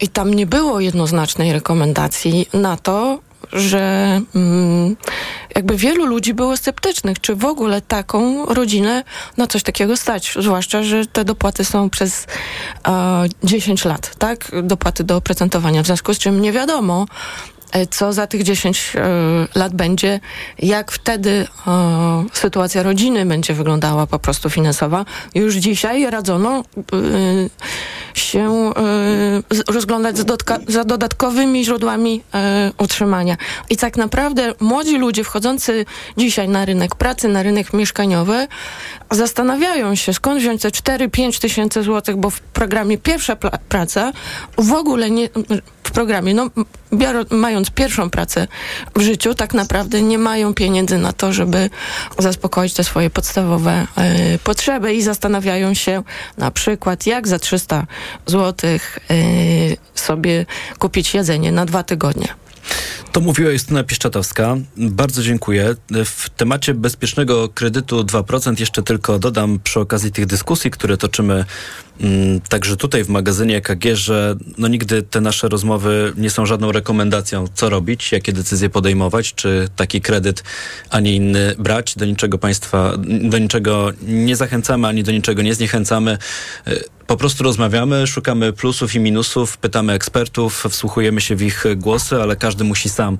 [0.00, 3.18] I tam nie było jednoznacznej rekomendacji na to,
[3.52, 4.96] że mm,
[5.56, 9.04] jakby wielu ludzi było sceptycznych, czy w ogóle taką rodzinę
[9.36, 10.34] na coś takiego stać.
[10.40, 12.26] Zwłaszcza, że te dopłaty są przez
[12.88, 14.50] e, 10 lat, tak?
[14.62, 17.06] Dopłaty do oprocentowania, w związku z czym nie wiadomo,
[17.90, 19.00] co za tych 10 e,
[19.54, 20.20] lat będzie,
[20.58, 25.04] jak wtedy e, sytuacja rodziny będzie wyglądała po prostu finansowa.
[25.34, 26.64] Już dzisiaj radzono
[28.14, 28.72] się
[29.68, 30.16] rozglądać
[30.68, 32.22] za, dodatkowymi źródłami
[32.78, 33.36] utrzymania.
[33.70, 38.48] I tak naprawdę młodzi ludzie wchodzący dzisiaj na rynek pracy, na rynek mieszkaniowy,
[39.10, 43.36] zastanawiają się, skąd wziąć te 4-5 tysięcy złotych, bo w programie Pierwsza
[43.68, 44.12] Praca
[44.58, 45.28] w ogóle nie,
[45.84, 46.50] w programie, no
[46.92, 48.48] biorą, mając pierwszą pracę
[48.96, 51.70] w życiu, tak naprawdę nie mają pieniędzy na to, żeby
[52.18, 53.86] zaspokoić te swoje podstawowe
[54.34, 56.02] y, potrzeby i zastanawiają się
[56.38, 57.86] na przykład, jak za 300
[58.26, 60.46] złotych y, sobie
[60.78, 62.28] kupić jedzenie na dwa tygodnie.
[63.12, 64.56] To mówiła Justyna Pieszczatowska.
[64.76, 65.74] Bardzo dziękuję.
[66.04, 71.44] W temacie bezpiecznego kredytu 2% jeszcze tylko dodam przy okazji tych dyskusji, które toczymy
[72.48, 77.44] także tutaj w magazynie EKG, że no nigdy te nasze rozmowy nie są żadną rekomendacją,
[77.54, 80.42] co robić, jakie decyzje podejmować, czy taki kredyt,
[80.90, 81.94] a nie inny brać.
[81.96, 82.92] Do niczego państwa,
[83.22, 86.18] do niczego nie zachęcamy, ani do niczego nie zniechęcamy
[87.08, 92.36] po prostu rozmawiamy, szukamy plusów i minusów, pytamy ekspertów, wsłuchujemy się w ich głosy, ale
[92.36, 93.18] każdy musi sam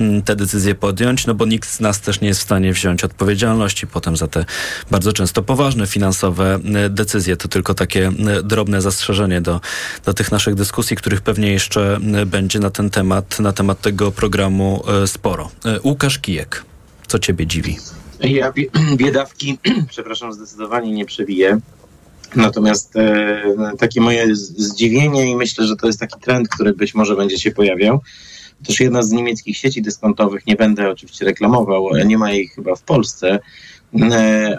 [0.00, 3.04] mm, te decyzje podjąć, no bo nikt z nas też nie jest w stanie wziąć
[3.04, 4.44] odpowiedzialności potem za te
[4.90, 7.36] bardzo często poważne finansowe y, decyzje.
[7.36, 9.60] To tylko takie y, drobne zastrzeżenie do,
[10.04, 14.12] do tych naszych dyskusji, których pewnie jeszcze y, będzie na ten temat, na temat tego
[14.12, 15.50] programu sporo.
[15.84, 16.64] Łukasz Kijek.
[17.06, 17.76] Co ciebie dziwi?
[18.20, 18.52] Ja
[18.96, 19.58] biedawki,
[19.90, 21.60] przepraszam, zdecydowanie nie przewiję.
[22.36, 23.42] Natomiast e,
[23.78, 27.50] takie moje zdziwienie i myślę, że to jest taki trend, który być może będzie się
[27.50, 28.00] pojawiał.
[28.66, 32.82] Też jedna z niemieckich sieci dyskontowych, nie będę oczywiście reklamował, nie ma jej chyba w
[32.82, 33.40] Polsce, e,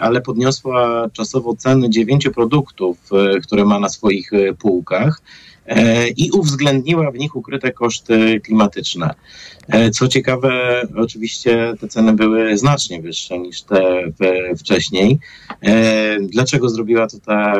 [0.00, 5.22] ale podniosła czasowo ceny dziewięciu produktów, e, które ma na swoich półkach
[6.16, 9.14] i uwzględniła w nich ukryte koszty klimatyczne.
[9.92, 14.02] Co ciekawe, oczywiście te ceny były znacznie wyższe niż te
[14.58, 15.18] wcześniej.
[16.20, 17.54] Dlaczego zrobiła to ta,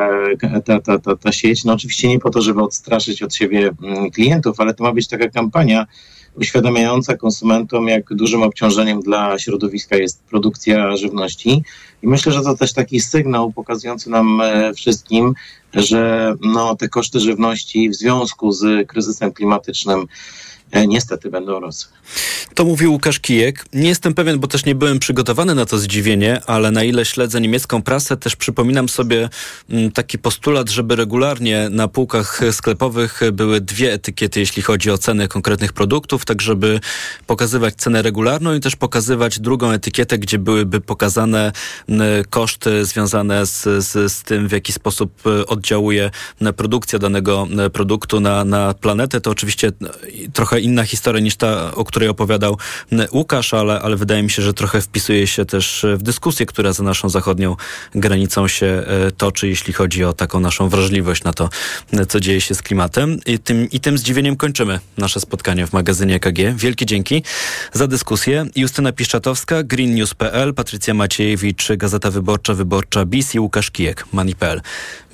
[0.65, 1.65] ta, ta, ta, ta sieć?
[1.65, 3.71] No oczywiście nie po to, żeby odstraszyć od siebie
[4.15, 5.87] klientów, ale to ma być taka kampania,
[6.35, 11.63] uświadamiająca konsumentom, jak dużym obciążeniem dla środowiska jest produkcja żywności.
[12.03, 14.43] I myślę, że to też taki sygnał pokazujący nam
[14.77, 15.35] wszystkim,
[15.75, 20.07] że no, te koszty żywności w związku z kryzysem klimatycznym
[20.89, 21.93] niestety będą rosły.
[22.55, 23.65] To mówił Łukasz Kijek.
[23.73, 27.41] Nie jestem pewien, bo też nie byłem przygotowany na to zdziwienie, ale na ile śledzę
[27.41, 29.29] niemiecką prasę, też przypominam sobie
[29.71, 35.29] mm, taki postulat, żeby regularnie na półkach sklepowych były dwie etykiety, jeśli chodzi o ceny
[35.29, 36.81] konkretnych produktów, tak żeby
[37.27, 41.53] pokazywać cenę regularną i też pokazywać drugą etykietę, gdzie byłyby pokazane
[41.89, 46.11] mm, koszty związane z, z, z tym, w jaki sposób e, oddziałuje
[46.57, 49.21] produkcja danego produktu na, na planetę.
[49.21, 49.73] To oczywiście
[50.33, 52.59] trochę inna historia niż ta, o której opowiadał
[53.13, 56.83] Łukasz, ale, ale wydaje mi się, że trochę wpisuje się też w dyskusję, która za
[56.83, 57.57] naszą zachodnią
[57.95, 61.49] granicą się e, toczy, jeśli chodzi o taką naszą wrażliwość na to,
[62.09, 63.21] co dzieje się z klimatem.
[63.27, 66.39] I tym, i tym zdziwieniem kończymy nasze spotkanie w magazynie EKG.
[66.57, 67.23] Wielkie dzięki
[67.73, 68.47] za dyskusję.
[68.57, 74.61] Justyna Piszczatowska, greennews.pl, Patrycja Maciejewicz, Gazeta Wyborcza, Wyborcza BIS i Łukasz Kijek, Money.pl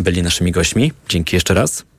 [0.00, 0.92] byli naszymi gośćmi.
[1.08, 1.95] Dzięki jeszcze raz.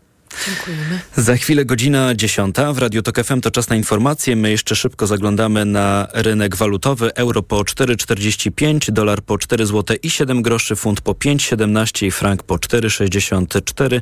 [0.48, 1.00] Dziękujemy.
[1.16, 4.36] Za chwilę godzina 10 w Radio Tok FM to czas na informacje.
[4.36, 7.16] My jeszcze szybko zaglądamy na rynek walutowy.
[7.16, 12.44] Euro po 4,45, dolar po 4 zł i 7 groszy, funt po 5,17 i frank
[12.44, 14.02] po 4,64.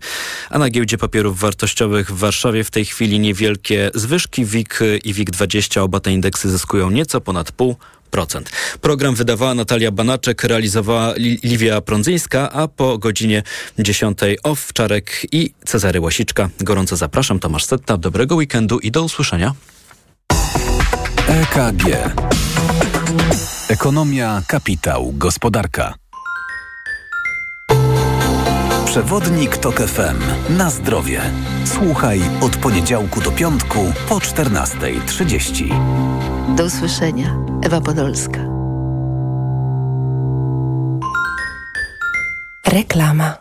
[0.50, 4.46] A na giełdzie papierów wartościowych w Warszawie w tej chwili niewielkie zwyżki.
[4.46, 7.76] WIG i WIG20 oba te indeksy zyskują nieco ponad pół
[8.82, 11.14] Program wydawała Natalia Banaczek, realizowała
[11.44, 13.44] Liwia Prądzyńska, a po godzinie
[13.80, 16.50] 10 Owczarek i Cezary Łasiczka.
[16.60, 17.98] Gorąco zapraszam, Tomasz Setta.
[17.98, 19.54] Dobrego weekendu i do usłyszenia.
[21.28, 21.84] EKG.
[23.70, 26.05] Ekonomia, kapitał, gospodarka.
[28.96, 30.20] Przewodnik TOK FM.
[30.58, 31.22] Na zdrowie.
[31.66, 36.56] Słuchaj od poniedziałku do piątku po 14.30.
[36.56, 37.36] Do usłyszenia.
[37.64, 38.40] Ewa Podolska.
[42.68, 43.38] Reklama.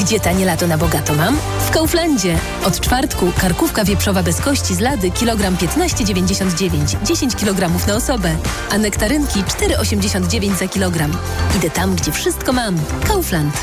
[0.00, 1.36] Gdzie tanie lato na bogato mam?
[1.66, 2.38] W Kauflandzie.
[2.64, 8.36] Od czwartku karkówka wieprzowa bez kości z lady kilogram 15,99, 10 kg na osobę.
[8.70, 11.12] A nektarynki 4,89 za kilogram.
[11.56, 12.76] Idę tam, gdzie wszystko mam.
[13.06, 13.54] Kaufland.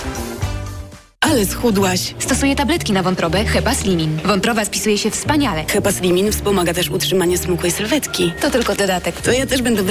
[1.32, 2.16] Ale schudłaś.
[2.20, 4.18] Stosuję tabletki na wątrobę Hepa Slimin.
[4.26, 5.66] Wątroba spisuje się wspaniale.
[5.70, 8.34] Hepa Slimin wspomaga też utrzymanie smukłej sylwetki.
[8.42, 9.22] To tylko dodatek.
[9.22, 9.84] To ja też będę